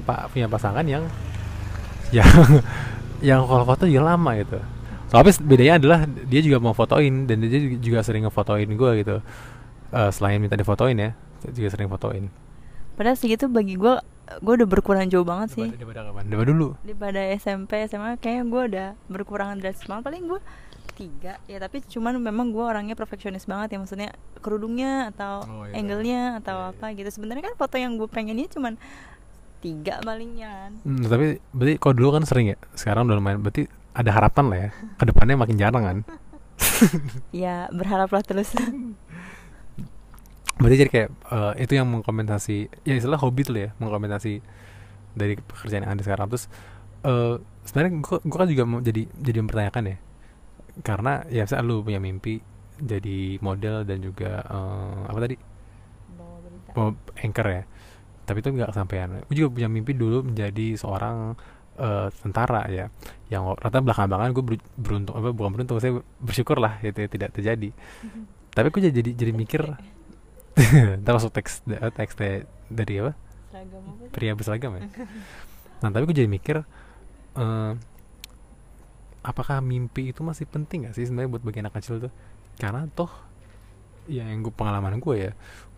[0.08, 1.04] pak punya pasangan yang
[2.16, 2.28] yang
[3.28, 4.60] yang kalau foto juga lama gitu.
[5.08, 9.16] Tapi bedanya adalah dia juga mau fotoin dan dia juga sering ngefotoin gue gitu.
[9.88, 11.16] Uh, selain minta difotoin ya
[11.54, 12.26] juga sering fotoin.
[12.98, 13.94] Padahal segitu bagi gue
[14.44, 15.70] gue udah berkurang jauh banget sih.
[15.72, 16.24] Daripada kapan?
[16.28, 16.68] Daripada dulu?
[16.84, 20.04] Daripada SMP SMA kayaknya gue udah berkurang drastis banget.
[20.12, 20.40] Paling gue
[20.98, 21.34] tiga.
[21.46, 23.78] Ya tapi cuman memang gue orangnya perfeksionis banget ya.
[23.80, 24.10] Maksudnya
[24.42, 25.80] kerudungnya atau oh, iya.
[25.80, 26.78] angle-nya atau iya, iya.
[26.82, 27.10] apa gitu.
[27.14, 28.76] Sebenarnya kan foto yang gue pengennya cuman
[29.62, 30.72] tiga palingnya kan?
[30.86, 31.26] Hmm, tapi
[31.56, 32.58] berarti kalau dulu kan sering ya?
[32.76, 33.40] Sekarang udah lumayan.
[33.40, 34.70] Berarti ada harapan lah ya?
[35.00, 36.00] Ke depannya makin jarang kan?
[37.34, 38.54] Ya berharaplah terus
[40.58, 44.42] berarti jadi kayak uh, itu yang mengkomentasi ya istilah hobi tuh ya mengkomentasi
[45.18, 46.28] dari pekerjaan yang ada sekarang.
[46.30, 46.46] Terus
[47.06, 49.98] uh, sebenarnya gue gue kan juga mau jadi jadi mempertanyakan ya.
[50.86, 52.38] Karena ya saya lu punya mimpi
[52.78, 55.36] jadi model dan juga uh, apa tadi?
[56.74, 57.64] Bawa anchor ya.
[58.30, 59.10] Tapi itu nggak kesampaian.
[59.26, 61.34] Gue juga punya mimpi dulu menjadi seorang
[61.82, 62.86] uh, tentara ya.
[63.34, 64.44] Yang rata belakang belakangan gue
[64.78, 67.70] beruntung apa bukan beruntung saya bersyukur lah itu ya, tidak terjadi.
[68.54, 69.62] Tapi gue jadi jadi mikir
[71.06, 72.14] Ntar masuk teks eh, teks
[72.68, 73.14] dari apa?
[74.12, 74.90] Pria berseragam ya.
[75.82, 76.66] nah tapi gue jadi mikir
[77.38, 77.74] uh,
[79.22, 82.14] apakah mimpi itu masih penting gak sih sebenarnya buat bagi anak kecil tuh
[82.58, 83.12] karena toh
[84.10, 85.32] ya yang gue pengalaman gue ya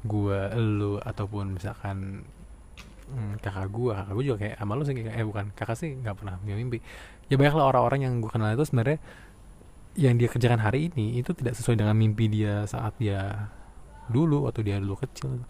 [0.06, 2.24] gue lu ataupun misalkan
[3.12, 5.90] hmm, kakak gue kakak gue juga kayak sama lu sih kayak eh bukan kakak sih
[6.00, 6.80] nggak pernah punya mimpi
[7.28, 9.00] ya banyaklah orang-orang yang gue kenal itu sebenarnya
[10.00, 13.52] yang dia kerjakan hari ini itu tidak sesuai dengan mimpi dia saat dia
[14.10, 15.46] dulu atau dia dulu kecil.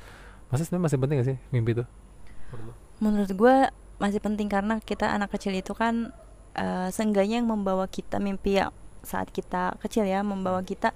[0.52, 1.86] Masa sebenarnya masih penting gak sih mimpi itu?
[3.00, 3.56] Menurut gue
[4.00, 6.12] masih penting karena kita anak kecil itu kan
[6.56, 8.72] uh, seenggaknya yang membawa kita mimpi ya
[9.04, 10.92] saat kita kecil ya membawa kita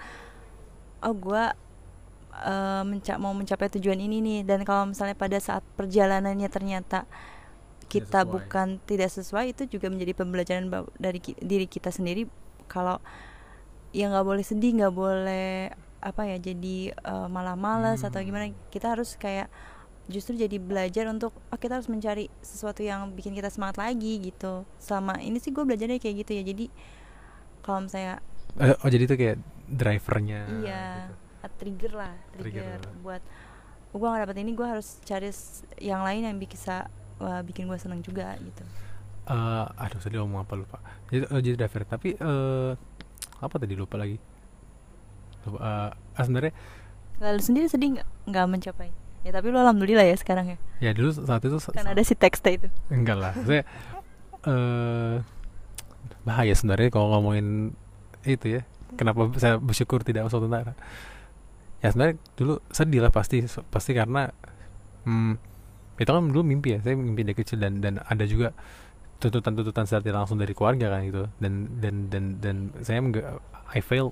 [1.04, 1.44] oh gue
[2.36, 4.40] uh, menca mau mencapai tujuan ini nih.
[4.48, 7.06] Dan kalau misalnya pada saat perjalanannya ternyata
[7.88, 10.66] kita tidak bukan tidak sesuai itu juga menjadi pembelajaran
[10.98, 12.26] dari ki diri kita sendiri.
[12.66, 12.98] Kalau
[13.94, 15.70] ya nggak boleh sedih nggak boleh
[16.04, 18.10] apa ya jadi uh, malah malas hmm.
[18.12, 19.48] atau gimana kita harus kayak
[20.12, 24.68] justru jadi belajar untuk oh kita harus mencari sesuatu yang bikin kita semangat lagi gitu.
[24.76, 26.66] Sama ini sih gue belajarnya kayak gitu ya jadi
[27.64, 28.20] kalau misalnya
[28.60, 31.48] uh, oh jadi itu kayak drivernya iya gitu.
[31.64, 33.24] trigger lah trigger, trigger buat
[33.96, 35.32] oh, gue gak dapet ini gue harus cari
[35.80, 36.92] yang lain yang bisa
[37.24, 38.64] wah, bikin gue seneng juga gitu.
[39.24, 40.78] Uh, aduh tadi ngomong apa lupa.
[41.08, 41.88] Jadi, uh, jadi driver.
[41.88, 42.76] Tapi uh,
[43.40, 44.20] apa tadi lupa lagi
[45.52, 46.54] uh, sebenarnya
[47.22, 48.08] lalu sendiri sedih nggak?
[48.30, 48.90] Nggak mencapai.
[49.24, 50.58] Ya tapi lu alhamdulillah ya sekarang ya.
[50.84, 52.68] Ya dulu saat itu kan ada si teksnya itu.
[52.92, 53.64] Enggak lah saya
[54.44, 55.24] uh,
[56.28, 57.72] bahaya sebenarnya kalau ngomongin
[58.28, 58.62] itu ya.
[59.00, 60.76] Kenapa saya bersyukur tidak masuk tentara?
[61.80, 64.30] Ya sebenarnya dulu sedih lah pasti pasti karena
[65.08, 65.34] hmm,
[65.98, 66.80] itu kan dulu mimpi ya.
[66.84, 68.52] Saya mimpi dari kecil dan dan ada juga
[69.24, 71.32] tuntutan-tuntutan secara langsung dari keluarga kan gitu.
[71.40, 73.40] Dan dan dan dan saya enggak
[73.72, 74.12] I fail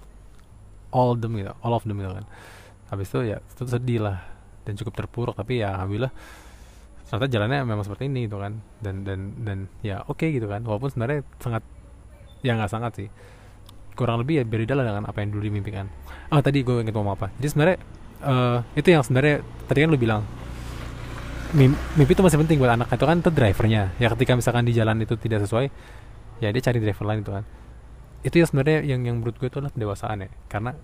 [0.92, 2.26] all them gitu all of them gitu kan.
[2.92, 4.18] Habis itu ya itu sedih lah.
[4.62, 6.14] Dan cukup terpuruk tapi ya alhamdulillah
[7.10, 8.62] ternyata jalannya memang seperti ini gitu kan.
[8.80, 10.64] Dan dan dan ya oke okay gitu kan.
[10.64, 11.64] Walaupun sebenarnya sangat
[12.46, 13.08] ya nggak sangat sih.
[13.98, 15.90] Kurang lebih ya beda lah dengan apa yang dulu dimimpikan.
[16.32, 17.28] Oh tadi gue ingin ngomong apa.
[17.42, 17.78] Jadi sebenarnya
[18.24, 20.24] uh, itu yang sebenarnya tadi kan lu bilang
[21.52, 22.88] mimpi, mimpi itu masih penting buat anak.
[22.88, 23.92] Itu kan itu drivernya.
[24.00, 25.68] Ya ketika misalkan di jalan itu tidak sesuai
[26.42, 27.44] ya dia cari driver lain itu kan
[28.22, 30.30] itu yang sebenarnya yang yang menurut gue itu adalah pendewasaan ya.
[30.46, 30.78] Karena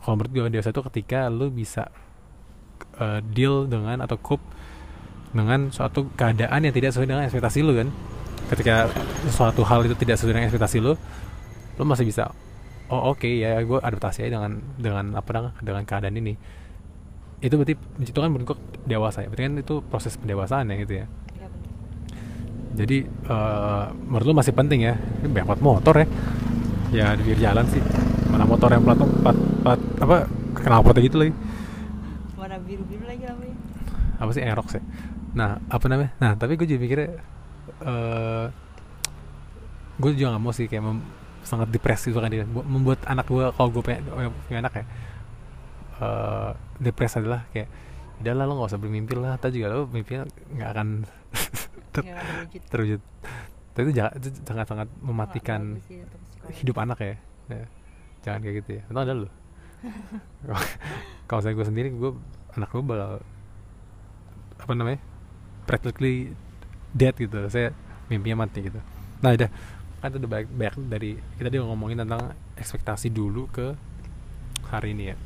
[0.00, 1.92] kalau menurut gue dewasa itu ketika lu bisa
[3.00, 4.44] uh, deal dengan atau cope
[5.34, 7.88] dengan suatu keadaan yang tidak sesuai dengan ekspektasi lu kan.
[8.44, 8.92] Ketika
[9.32, 10.96] suatu hal itu tidak sesuai dengan ekspektasi lu
[11.74, 12.30] lu masih bisa
[12.86, 16.34] oh oke okay, ya gue adaptasi aja dengan dengan apa dengan, dengan keadaan ini.
[17.44, 18.58] Itu berarti itu kan menurut gue
[18.88, 19.28] dewasa ya.
[19.28, 21.23] Berarti kan itu proses pendewasaan ya gitu ya, ya
[22.74, 24.98] jadi uh, menurut lu masih penting ya?
[25.22, 26.06] Banyak motor ya.
[26.90, 27.82] Ya di pinggir jalan sih.
[28.30, 30.16] Mana motor yang plat plat, plat apa
[30.58, 31.34] kenapa gitu lagi.
[32.64, 33.56] Biru biru lagi namanya
[34.16, 34.82] apa sih Aerox ya?
[35.36, 36.16] Nah apa namanya?
[36.22, 37.08] Nah tapi gue juga mikirnya
[37.82, 38.46] uh,
[40.00, 41.06] gue juga gak mau sih kayak mem-
[41.44, 42.46] sangat depresi kan dia.
[42.46, 44.00] Membuat anak gue kalau gue punya,
[44.48, 44.84] punya anak ya
[46.00, 46.50] uh,
[46.80, 47.68] depresi adalah kayak
[48.22, 49.36] udah lah lo gak usah bermimpi lah.
[49.36, 50.88] Atau juga lo mimpinya nggak akan
[51.94, 52.02] ter
[52.68, 53.00] terwujud
[53.74, 55.82] tapi itu jangan itu sangat sangat mematikan
[56.62, 57.14] hidup anak ya,
[57.50, 57.66] ya.
[58.22, 58.82] Jangan kayak gitu ya.
[58.86, 59.28] Itu ada lo
[61.28, 62.16] kalau saya gue sendiri gue
[62.56, 63.20] anak gue bakal
[64.62, 65.00] apa namanya
[65.66, 66.32] practically
[66.94, 67.50] dead gitu.
[67.50, 67.74] Saya
[68.06, 68.78] mimpinya mati gitu.
[69.20, 69.50] Nah udah.
[70.00, 73.74] Kan itu udah banyak, banyak dari kita dia ngomongin tentang ekspektasi dulu ke
[74.70, 75.16] hari ini ya.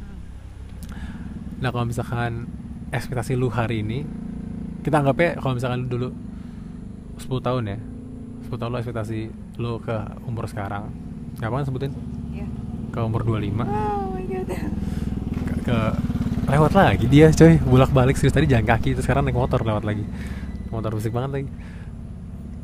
[1.60, 2.48] Nah kalau misalkan
[2.88, 4.08] ekspektasi lu hari ini
[4.80, 6.08] kita anggap ya kalau misalkan lu dulu
[7.18, 7.78] 10 tahun ya.
[8.48, 9.18] 10 tahun lu ekspektasi
[9.60, 10.88] lu ke umur sekarang.
[11.38, 11.92] Kapan sebutin?
[12.32, 12.48] Yeah.
[12.88, 14.48] ke umur 25 oh my God.
[14.48, 15.78] ke, ke
[16.48, 17.60] lewat lagi dia coy.
[17.62, 18.34] Bolak balik serius.
[18.34, 20.04] Tadi jalan kaki terus sekarang naik motor lewat lagi.
[20.72, 21.48] Motor musik banget lagi.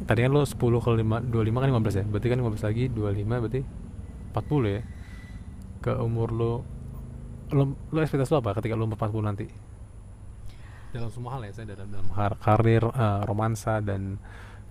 [0.05, 2.05] Tadi kan lo 10 kalau 5, 25 kan 15 ya?
[2.09, 3.61] Berarti kan 15 lagi 25 berarti
[4.33, 4.83] 40 ya?
[5.85, 6.53] Ke umur lo
[7.53, 9.47] lo, lo ekspektasi lo apa ketika lo umur 40 nanti
[10.95, 12.07] dalam semua hal ya saya dalam, dalam
[12.39, 14.23] karir uh, romansa dan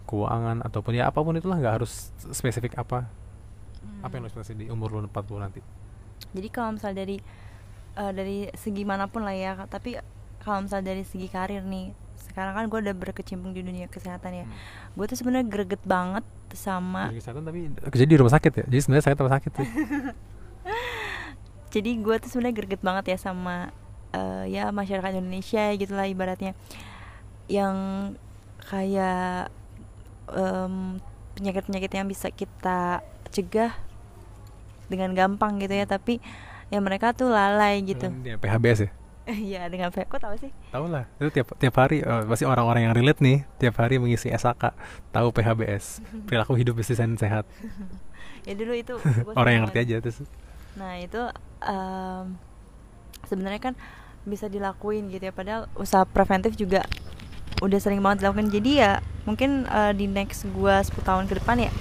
[0.08, 3.12] keuangan ataupun ya apa pun itulah nggak harus spesifik apa.
[3.84, 4.00] Hmm.
[4.00, 5.60] apa yang lo ekspektasi di umur lo 40 nanti?
[6.32, 7.20] Jadi kalau misal dari
[8.00, 10.00] uh, dari segi mana pun lah ya tapi
[10.40, 14.46] kalau misal dari segi karir nih sekarang kan gue udah berkecimpung di dunia kesehatan ya.
[14.48, 14.56] Hmm.
[14.96, 16.24] gue tuh sebenarnya greget banget
[16.56, 17.60] sama dunia kesehatan tapi
[17.92, 18.64] kerja di rumah sakit ya?
[18.72, 19.68] Jadi sebenarnya saya rumah sakit sih.
[21.74, 23.83] Jadi gue tuh sebenarnya greget banget ya sama
[24.14, 26.54] uh, ya masyarakat Indonesia gitulah ibaratnya.
[27.52, 27.78] Yang
[28.64, 29.52] kayak
[30.32, 31.02] um,
[31.36, 33.04] penyakit-penyakit yang bisa kita
[33.34, 33.74] cegah
[34.88, 36.22] dengan gampang gitu ya tapi
[36.70, 38.10] ya mereka tuh lalai gitu.
[38.24, 38.92] Ya PHBS ya?
[39.24, 40.52] Iya dengan PHBS kok tahu sih?
[40.70, 41.08] Tahu lah.
[41.16, 44.76] Itu tiap tiap hari uh, pasti orang-orang yang relate nih tiap hari mengisi SAK
[45.16, 47.48] tahu PHBS perilaku hidup bersih dan sehat.
[48.44, 49.00] Ya dulu itu
[49.40, 50.20] orang yang ngerti aja terus
[50.76, 51.22] nah itu
[51.64, 52.36] um,
[53.24, 53.74] sebenarnya kan
[54.24, 55.34] bisa dilakuin gitu ya.
[55.36, 56.84] Padahal usaha preventif juga
[57.64, 58.52] udah sering banget dilakukan.
[58.52, 61.72] Jadi ya mungkin uh, di next gua 10 tahun ke depan ya.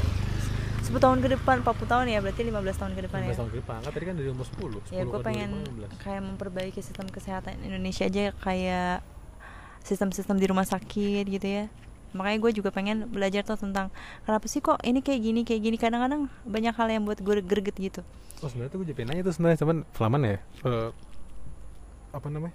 [0.82, 3.50] 10 tahun ke depan 40 tahun ya berarti 15 tahun ke depan 15 ya tahun
[3.54, 3.78] ke depan.
[3.80, 5.50] Kan tadi kan dari umur 10 10 ya gue pengen
[5.88, 6.02] 2015.
[6.04, 9.00] kayak memperbaiki sistem kesehatan Indonesia aja kayak
[9.86, 11.64] sistem-sistem di rumah sakit gitu ya.
[12.12, 13.88] Makanya gue juga pengen belajar tuh tentang
[14.28, 15.76] kenapa sih kok ini kayak gini kayak gini.
[15.80, 18.00] Kadang-kadang banyak hal yang buat gue greget gitu.
[18.42, 20.36] Oh sebenarnya tuh gue jadi nanya tuh sebenarnya cuman Flaman ya?
[20.66, 20.90] Eh,
[22.12, 22.54] apa namanya?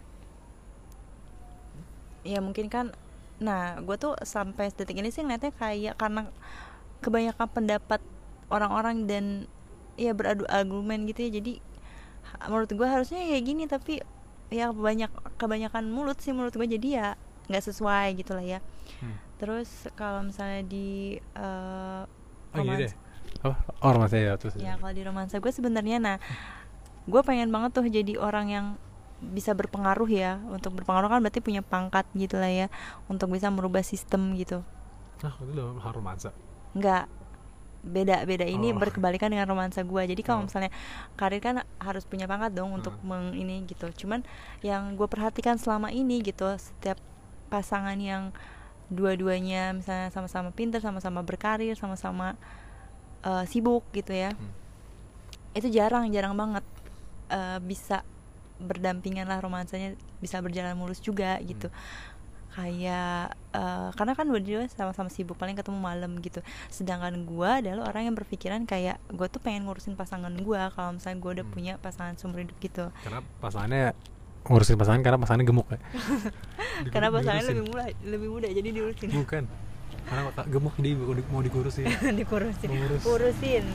[2.25, 2.91] Ya mungkin kan
[3.37, 6.33] nah gue tuh sampai detik ini sih ngeliatnya kayak karena
[7.05, 8.01] kebanyakan pendapat
[8.49, 9.25] orang-orang dan
[9.97, 11.41] ya beradu argumen gitu ya.
[11.41, 11.53] Jadi
[12.49, 14.01] menurut gue harusnya kayak gini tapi
[14.47, 17.07] ya banyak kebanyakan mulut sih menurut gue jadi ya
[17.47, 18.59] nggak sesuai gitu lah ya.
[19.03, 19.19] Hmm.
[19.37, 22.95] terus kalau misalnya di eh, oh romans-
[23.43, 23.55] apa?
[23.85, 24.57] Oh rumah saya terus.
[24.57, 26.17] Ya kalau di romansa gue sebenarnya nah
[27.05, 28.65] gue pengen banget tuh jadi orang yang
[29.19, 30.37] bisa berpengaruh ya.
[30.47, 32.67] Untuk berpengaruh kan berarti punya pangkat gitu lah ya.
[33.09, 34.61] Untuk bisa merubah sistem gitu.
[35.25, 36.29] Ah itu hal romansa?
[36.77, 37.09] Nggak
[37.87, 38.45] beda beda.
[38.45, 38.77] Ini Oh.
[38.77, 40.25] berkebalikan dengan romansa gue jadi Oh.
[40.25, 40.69] kalau misalnya
[41.15, 43.07] karir kan harus punya pangkat dong untuk Hmm.
[43.09, 43.87] meng ini gitu.
[44.05, 44.21] Cuman
[44.61, 46.99] yang gue perhatikan selama ini gitu setiap
[47.47, 48.35] pasangan yang
[48.87, 52.35] dua-duanya misalnya sama-sama pinter sama-sama berkarir sama-sama
[53.23, 54.31] eh, sibuk gitu ya.
[54.31, 54.53] Hmm.
[55.51, 56.61] itu jarang jarang banget
[57.27, 58.05] eh, bisa
[58.59, 61.69] berdampingan lah romansanya bisa berjalan mulus juga gitu.
[62.49, 66.41] Kayak eh, karena kan berdua sama-sama sibuk paling ketemu malam gitu.
[66.67, 71.17] Sedangkan gua adalah orang yang berpikiran kayak gue tuh pengen ngurusin pasangan gua kalau misalnya
[71.19, 71.53] gue udah Hmm.
[71.53, 72.89] punya pasangan seumur hidup gitu.
[72.99, 73.93] Karena pasangannya
[74.43, 75.79] ngurusin pasangan karena pasangannya gemuk ya?
[76.93, 79.09] Karena pasangannya lebih muda lebih muda jadi diurusin.
[79.11, 79.43] Bukan.
[80.07, 81.85] Karena gemuk jadi mau di- mau dikurusin.
[82.21, 82.69] Dikurusin.
[82.69, 83.01] Mengurus.
[83.03, 83.65] urusin.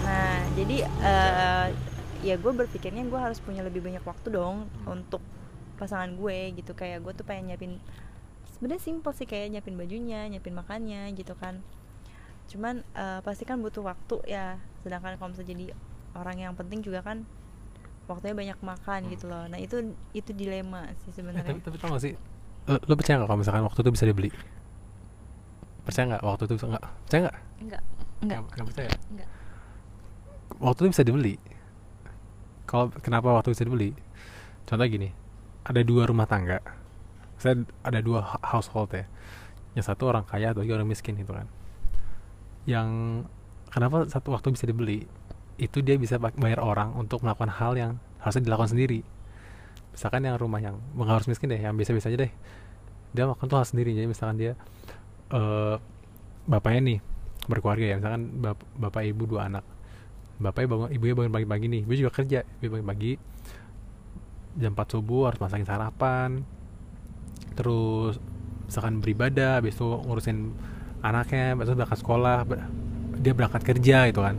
[0.00, 1.66] Nah, jadi eh,
[2.20, 4.98] ya gue berpikirnya gue harus punya lebih banyak waktu dong Hmm.
[4.98, 5.22] untuk
[5.74, 7.78] pasangan gue gitu kayak gue tuh pengen nyiapin
[8.50, 11.62] sebenarnya simpel sih kayak nyiapin bajunya, nyiapin makannya gitu kan.
[12.46, 14.58] Cuman eh, pasti kan butuh waktu ya.
[14.80, 15.64] Sedangkan kalau misalnya jadi
[16.12, 17.22] orang yang penting juga kan
[18.04, 19.10] waktunya banyak makan Hmm.
[19.12, 19.46] gitu loh.
[19.46, 19.78] Nah, itu
[20.10, 21.54] itu dilema eh, sih tapi sebenarnya.
[21.60, 22.14] tapi tau gak sih
[22.64, 24.30] lo, lo percaya gak kalau misalkan waktu itu bisa dibeli
[25.84, 27.82] percaya nggak waktu itu bisa nggak percaya nggak Enggak.
[28.20, 28.38] Enggak.
[28.44, 29.28] nggak percaya Enggak.
[30.58, 31.34] waktu itu bisa dibeli
[32.68, 33.96] kalau kenapa waktu bisa dibeli?
[34.68, 35.08] Contoh gini
[35.64, 36.60] ada dua rumah tangga.
[37.40, 39.08] Saya ada dua household ya.
[39.72, 41.48] Yang satu orang kaya atau orang miskin gitu kan.
[42.68, 42.88] Yang
[43.72, 45.08] kenapa satu waktu bisa dibeli?
[45.56, 49.00] Itu dia bisa bayar orang untuk melakukan hal yang harusnya dilakukan sendiri.
[49.96, 52.32] Misalkan yang rumah yang nggak harus miskin deh yang biasa-biasa aja deh.
[53.16, 53.96] Dia makan tuh hal sendiri.
[53.96, 54.52] Jadi misalkan dia
[55.32, 55.76] eh
[56.44, 56.98] bapaknya nih
[57.48, 57.96] berkeluarga ya.
[57.96, 59.64] Misalkan bap- bapak ibu dua anak
[60.38, 61.80] bapaknya bangun ibunya bangun pagi-pagi nih.
[61.86, 63.12] Ibu juga kerja ibu bangun pagi.
[64.58, 66.30] Jam 4 subuh harus masakin sarapan.
[67.54, 68.18] Terus
[68.66, 70.52] misalkan beribadah habis itu ngurusin
[71.02, 72.68] anaknya habis itu berangkat sekolah ber-
[73.18, 74.34] dia berangkat kerja gitu kan.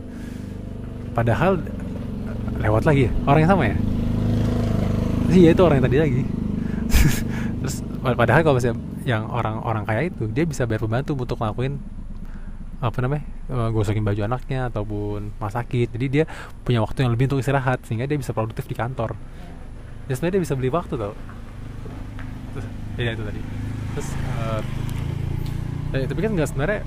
[1.12, 1.60] Padahal
[2.60, 3.12] lewat lagi ya?
[3.28, 3.76] Orang yang sama ya?
[5.30, 6.22] Iya itu orang yang tadi lagi.
[7.60, 11.80] Terus pad- padahal kalau misalnya yang orang-orang kaya itu dia bisa bayar pembantu untuk ngelakuin
[12.80, 16.24] apa namanya eh, gosokin baju anaknya ataupun masakin jadi dia
[16.64, 19.12] punya waktu yang lebih untuk istirahat sehingga dia bisa produktif di kantor.
[20.08, 21.14] Ya sebenarnya dia bisa beli waktu tau.
[22.56, 22.66] Terus
[22.96, 23.40] ya itu tadi.
[23.94, 24.08] Terus
[25.92, 26.80] eh, tapi kan nggak sebenarnya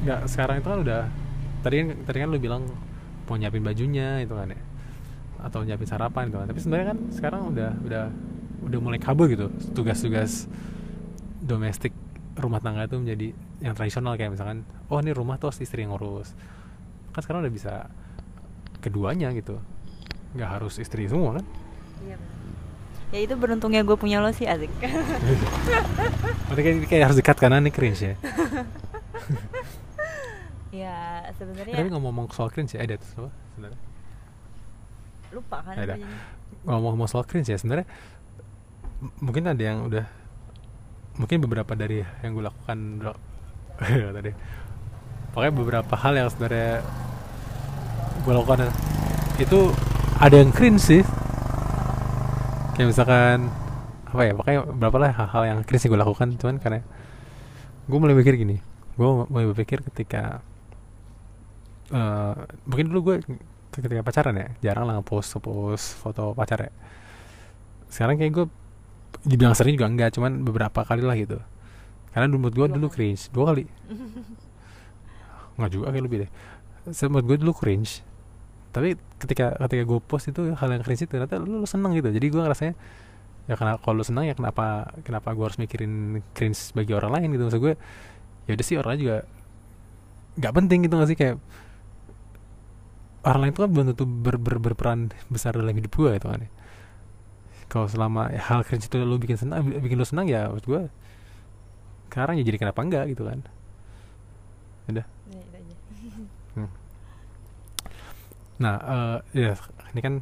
[0.00, 1.02] nggak sekarang itu kan udah
[1.60, 2.62] tadi kan tadi kan lu bilang
[3.26, 4.60] mau nyiapin bajunya itu kan ya.
[5.42, 6.46] Atau nyiapin sarapan gitu kan.
[6.46, 8.04] Tapi sebenarnya kan sekarang udah udah
[8.70, 9.50] udah mulai kabur gitu.
[9.74, 10.46] Tugas-tugas
[11.42, 11.90] domestik
[12.38, 13.28] rumah tangga itu menjadi
[13.60, 16.32] yang tradisional kayak misalkan oh ini rumah tuh istri yang ngurus
[17.12, 17.74] kan sekarang udah bisa
[18.80, 19.60] keduanya gitu
[20.32, 21.46] nggak harus istri semua kan
[22.00, 22.16] Iya.
[23.10, 24.70] Ya itu beruntungnya gue punya lo sih Azik.
[26.48, 28.14] Berarti kayak, kayak harus dekat karena ini cringe ya
[30.70, 33.80] ya sebenarnya tapi ngomong-ngomong soal cringe ya ada tuh apa sebenarnya
[35.30, 35.94] lupa kan Ada.
[35.98, 36.18] bajunya.
[36.66, 37.86] ngomong-ngomong soal cringe ya sebenarnya
[39.18, 40.06] mungkin ada yang udah
[41.18, 42.78] mungkin beberapa dari yang gue lakukan
[44.16, 44.32] tadi.
[45.30, 46.84] Pokoknya beberapa hal yang sebenarnya
[48.26, 48.68] gue lakukan.
[49.40, 49.72] Itu
[50.20, 51.02] ada yang cringe sih.
[52.76, 53.48] Kayak misalkan
[54.10, 56.36] apa ya pokoknya berapa lah hal-hal yang cringe gue lakukan.
[56.36, 56.80] Cuman karena
[57.90, 58.62] gue mulai mikir gini
[59.00, 60.44] gue mulai berpikir ketika
[61.90, 62.34] eh
[62.68, 63.16] mungkin dulu gue
[63.72, 66.72] ketika pacaran ya jarang lah post post foto pacar ya.
[67.90, 68.46] Sekarang kayak gue
[69.26, 71.38] dibilang sering juga enggak cuman beberapa kali lah gitu
[72.10, 73.64] karena dulu menurut gue dulu cringe dua kali.
[75.58, 76.30] Nggak juga kayak lebih deh.
[77.06, 78.02] Menurut gue dulu cringe.
[78.70, 82.10] Tapi ketika ketika gue post itu hal yang cringe itu ternyata lu, lu seneng gitu.
[82.10, 82.74] Jadi gue ngerasanya
[83.48, 87.28] ya karena kalau lu seneng ya kenapa kenapa gue harus mikirin cringe bagi orang lain
[87.34, 87.42] gitu.
[87.46, 87.74] Maksud gue
[88.46, 89.18] ya udah sih orang lain juga
[90.40, 91.18] nggak penting gitu gak sih?
[91.18, 91.36] Kayak
[93.24, 96.40] orang lain itu kan belum tentu ber, ber, berperan besar dalam hidup gue itu kan
[96.40, 96.50] ya.
[97.68, 100.82] kalau selama ya, hal cringe itu lu bikin senang bikin lu senang ya maksud gue
[102.10, 103.38] sekarang ya jadi kenapa enggak gitu kan?
[104.90, 105.06] Udah.
[105.30, 105.74] Ya, itu aja.
[108.60, 109.52] nah eh, ya
[109.94, 110.14] ini kan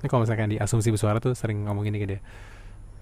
[0.00, 2.22] ini kalau misalkan di asumsi bersuara tuh sering ngomong gini dia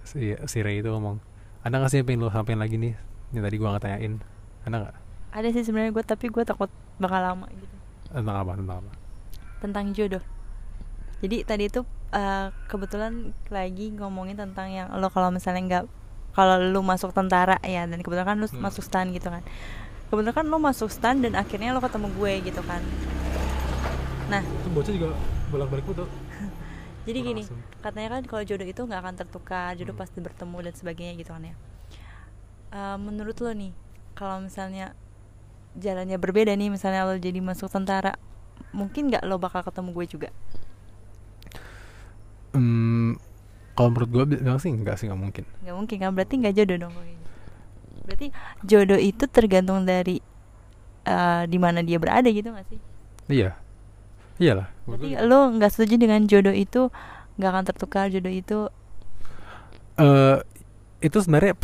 [0.03, 1.21] si, si Ray itu ngomong
[1.61, 2.97] ada nggak sih yang pengen lu sampein lagi nih?
[3.37, 4.15] Yang tadi gua nggak tanyain
[4.65, 4.97] ada nggak?
[5.31, 7.77] Ada sih sebenarnya gue tapi gue takut bakal lama gitu.
[8.11, 8.53] Tentang apa?
[8.59, 8.93] Tentang apa?
[9.63, 10.25] Tentang jodoh.
[11.21, 11.85] Jadi tadi itu
[12.17, 15.85] eh, kebetulan lagi ngomongin tentang yang lo kalau misalnya nggak
[16.41, 18.65] kalau lu masuk tentara ya dan kebetulan kan lu Hmm.
[18.65, 19.45] masuk stan gitu kan
[20.09, 22.81] kebetulan kan lo masuk stan dan akhirnya lo ketemu gue gitu kan
[24.27, 25.09] nah itu bocah juga
[25.53, 26.09] bolak balik tuh
[27.07, 27.59] jadi gini asem.
[27.79, 30.03] katanya kan kalau jodoh itu nggak akan tertukar jodoh Hmm.
[30.03, 31.55] pasti bertemu dan sebagainya gitu kan ya
[32.71, 33.75] Eh, menurut lo nih
[34.15, 34.95] kalau misalnya
[35.75, 38.15] jalannya berbeda nih misalnya lo jadi masuk tentara
[38.71, 40.29] mungkin nggak lo bakal ketemu gue juga
[42.55, 43.19] hmm,
[43.79, 45.45] kalau menurut gua bilang sih enggak sih nggak mungkin.
[45.65, 46.95] Nggak mungkin kan berarti nggak jodoh dong
[48.01, 48.35] berarti
[48.67, 50.19] jodoh itu tergantung dari
[51.07, 52.81] eh, di mana dia berada gitu nggak sih?
[53.31, 53.55] Iya.
[54.43, 54.67] Iyalah.
[54.89, 56.91] Berarti gua- lo nggak setuju dengan jodoh itu
[57.39, 58.59] nggak akan tertukar jodoh itu?
[60.01, 60.37] Eh
[61.01, 61.55] itu sebenarnya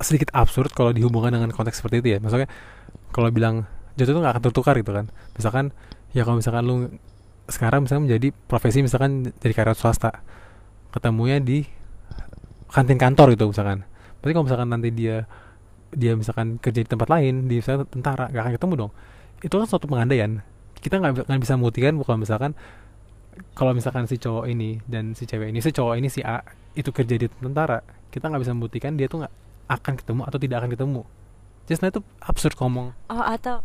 [0.00, 2.18] sedikit absurd kalau dihubungkan dengan konteks seperti itu ya.
[2.20, 2.48] Maksudnya
[3.10, 3.64] kalau bilang
[3.96, 5.08] jodoh itu nggak akan tertukar gitu kan.
[5.34, 5.72] Misalkan
[6.12, 6.76] ya kalau misalkan lu
[7.50, 10.22] sekarang misalnya menjadi profesi misalkan jadi karyawan swasta
[10.90, 11.66] ketemunya di
[12.70, 13.86] kantin kantor gitu misalkan.
[14.22, 15.26] Berarti kalau misalkan nanti dia
[15.90, 18.92] dia misalkan kerja di tempat lain di misalnya tentara gak akan ketemu dong.
[19.42, 20.42] Itu kan suatu pengandaian.
[20.80, 22.52] Kita nggak nggak bisa membuktikan kalau misalkan
[23.56, 26.40] kalau misalkan si cowok ini dan si cewek ini si cowok ini si A
[26.76, 27.80] itu kerja di tentara
[28.12, 29.34] kita nggak bisa membuktikan dia tuh nggak
[29.70, 31.02] akan ketemu atau tidak akan ketemu.
[31.70, 32.88] Sebenarnya itu absurd ngomong.
[33.06, 33.62] Oh atau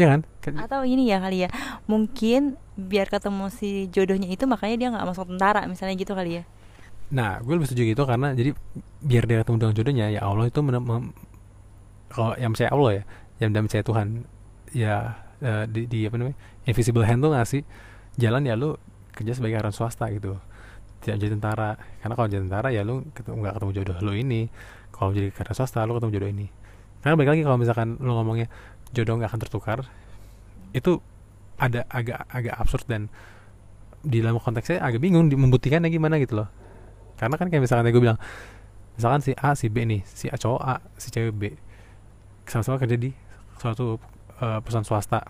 [0.00, 0.20] ya kan?
[0.42, 1.48] Kan- atau ini ya kali ya
[1.86, 6.44] mungkin biar ketemu si jodohnya itu makanya dia nggak masuk tentara misalnya gitu kali ya.
[7.14, 8.50] Nah gue lebih setuju gitu karena jadi
[9.04, 10.60] biar dia ketemu dengan jodohnya ya Allah itu
[12.14, 13.02] kalau yang percaya Allah ya
[13.42, 14.06] yang dan percaya Tuhan
[14.70, 14.94] ya
[15.42, 17.62] eh, di, di apa namanya invisible hand tuh ngasih
[18.18, 18.78] jalan ya lu
[19.14, 20.38] kerja sebagai karyawan swasta gitu.
[21.02, 21.78] Tidak jadi tentara.
[22.02, 24.42] Karena kalau jadi tentara ya lu ketemu nggak ketemu jodoh lu ini.
[24.90, 26.46] Kalau jadi karyawan swasta lu ketemu jodoh ini.
[27.02, 28.48] Karena balik lagi kalau misalkan lu ngomongnya
[28.94, 29.78] jodoh nggak akan tertukar.
[30.70, 31.02] Itu
[31.58, 33.10] ada agak agak absurd dan
[34.04, 36.48] di dalam konteksnya agak bingung membuktikannya gimana gitu loh.
[37.18, 38.18] Karena kan kayak misalkan gue bilang
[38.94, 41.42] misalkan si A si B nih si A cowok A si cewek B
[42.46, 43.10] sama-sama kerja di
[43.58, 43.98] suatu
[44.38, 45.24] eh, perusahaan swasta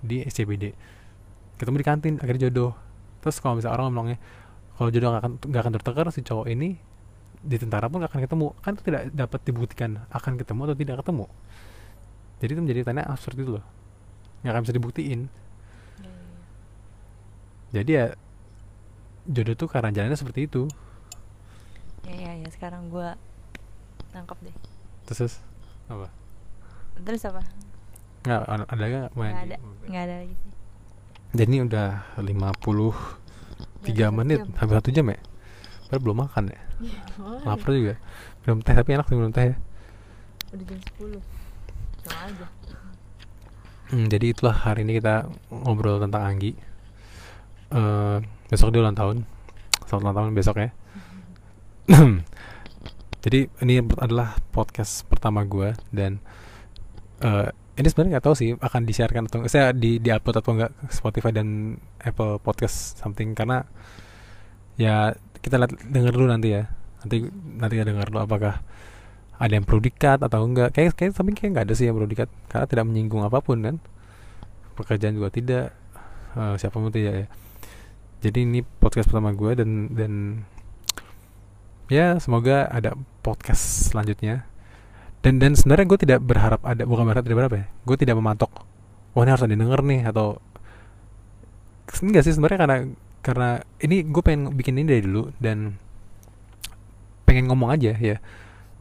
[0.00, 0.72] di SCBD
[1.60, 2.72] ketemu di kantin akhirnya jodoh.
[3.20, 4.18] Terus kalau misalnya orang ngomongnya
[4.80, 6.80] kalau jodoh nggak akan nggak akan tertukar si cowok ini
[7.40, 8.46] di tentara pun nggak akan ketemu.
[8.64, 11.26] Kan itu tidak dapat dibuktikan akan ketemu atau tidak ketemu
[12.40, 13.64] jadi itu menjadi tanda absurd itu loh.
[14.40, 15.20] Nggak akan bisa dibuktiin.
[17.70, 18.06] Jadi ya
[19.30, 20.66] jodoh tuh karena jalannya seperti itu.
[22.08, 23.14] Ya ya ya sekarang gue
[24.10, 24.56] tangkap deh.
[25.06, 25.34] Terus terus?
[25.86, 26.08] Apa?
[27.04, 27.44] Terus apa?
[28.26, 29.10] Nggak ada nggak?
[29.14, 29.56] Nggak ada.
[29.86, 30.52] Nggak ada lagi sih.
[31.30, 31.88] Jadi ini udah
[32.18, 34.40] 53 menit.
[34.58, 35.20] hampir satu jam ya?
[35.86, 36.60] Padahal belum makan ya?
[37.46, 37.94] Lapar juga.
[38.42, 39.56] Minum teh tapi enak sih minum teh ya.
[40.50, 41.39] Udah jam 10
[43.90, 46.54] Hmm, jadi itulah hari ini kita ngobrol tentang Anggi.
[47.74, 49.26] Eh besok dia ulang tahun.
[49.86, 50.70] Selamat ulang tahun besok ya.
[53.24, 56.22] jadi ini adalah podcast pertama gue dan
[57.18, 57.50] eh
[57.80, 61.32] ini sebenarnya nggak tahu sih akan disiarkan atau saya di di upload atau enggak Spotify
[61.32, 63.64] dan Apple Podcast something karena
[64.76, 66.68] ya kita lihat dengar dulu nanti ya
[67.00, 68.60] nanti nanti kita dengar dulu apakah
[69.40, 70.76] ada yang perlu dikat atau enggak.
[70.76, 73.58] Kayak kayak tapi kayak nggak ada sih yang perlu dikat karena tidak menyinggung apa pun
[73.64, 73.76] kan.
[74.76, 75.66] Pekerjaan juga tidak.
[76.36, 77.26] Eh, siapa pun tidak ya.
[78.20, 80.12] Jadi ini podcast pertama gue dan dan
[81.88, 82.92] ya semoga ada
[83.24, 84.44] podcast selanjutnya.
[85.24, 87.64] Dan dan sebenarnya gue tidak berharap ada bukan berharap tidak berharap ya.
[87.88, 88.52] Gue tidak mematok
[89.14, 90.38] wah ini harus ada yang denger nih atau
[92.00, 92.76] enggak sih sebenarnya karena
[93.20, 93.48] karena
[93.82, 95.76] ini gue pengen bikin ini dari dulu dan
[97.26, 98.16] pengen ngomong aja ya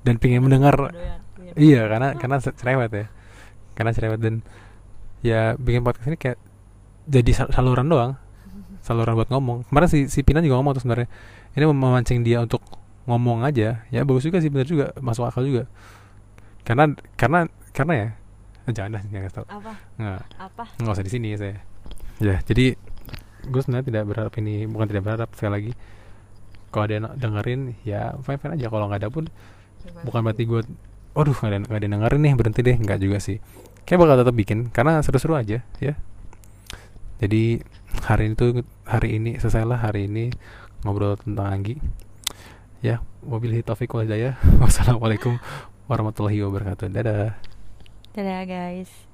[0.05, 0.75] dan pengen mendengar.
[0.75, 1.53] Doyan, doyan.
[1.59, 3.05] iya karena karena cerewet ya.
[3.75, 4.19] Karena cerewet.
[4.19, 4.35] Dan
[5.19, 6.39] ya bikin podcast ini kayak
[7.09, 8.15] jadi sal- saluran doang.
[8.79, 9.67] Saluran buat ngomong.
[9.67, 11.09] Kemarin si si Pina juga ngomong tuh sebenarnya.
[11.57, 12.63] Ini mem- memancing dia untuk
[13.09, 14.95] ngomong aja ya bagus juga sih benar juga.
[15.01, 15.63] Masuk akal juga.
[16.63, 18.09] Karena karena karena ya.
[18.69, 19.71] Jangan dah jangan tahu apa?
[19.97, 20.21] Nggak.
[20.37, 20.63] Apa?
[20.77, 21.57] Nggak usah di sini saya.
[22.21, 22.77] Ya jadi
[23.49, 25.71] gue sebenarnya tidak berharap ini bukan tidak berharap sekali lagi.
[26.69, 28.69] Kalau ada yang dengerin ya fine fine aja.
[28.69, 29.25] Kalau nggak ada pun
[30.03, 30.61] bukan berarti gue
[31.13, 32.77] waduh nggak ada nggak ada yang dengerin nih berhenti deh.
[32.77, 33.37] Nggak juga sih.
[33.83, 35.93] Kayak bakal tetap bikin karena seru-seru aja ya.
[37.19, 37.59] Jadi
[38.05, 40.31] hari itu hari ini selesailah hari ini
[40.87, 41.75] ngobrol tentang Anggi.
[42.79, 44.39] Ya wabillahi taufik wal hidayah.
[44.63, 45.35] Wassalamualaikum
[45.91, 46.87] warahmatullahi wabarakatuh.
[46.87, 47.35] Dadah.
[48.15, 49.08] Dadah guys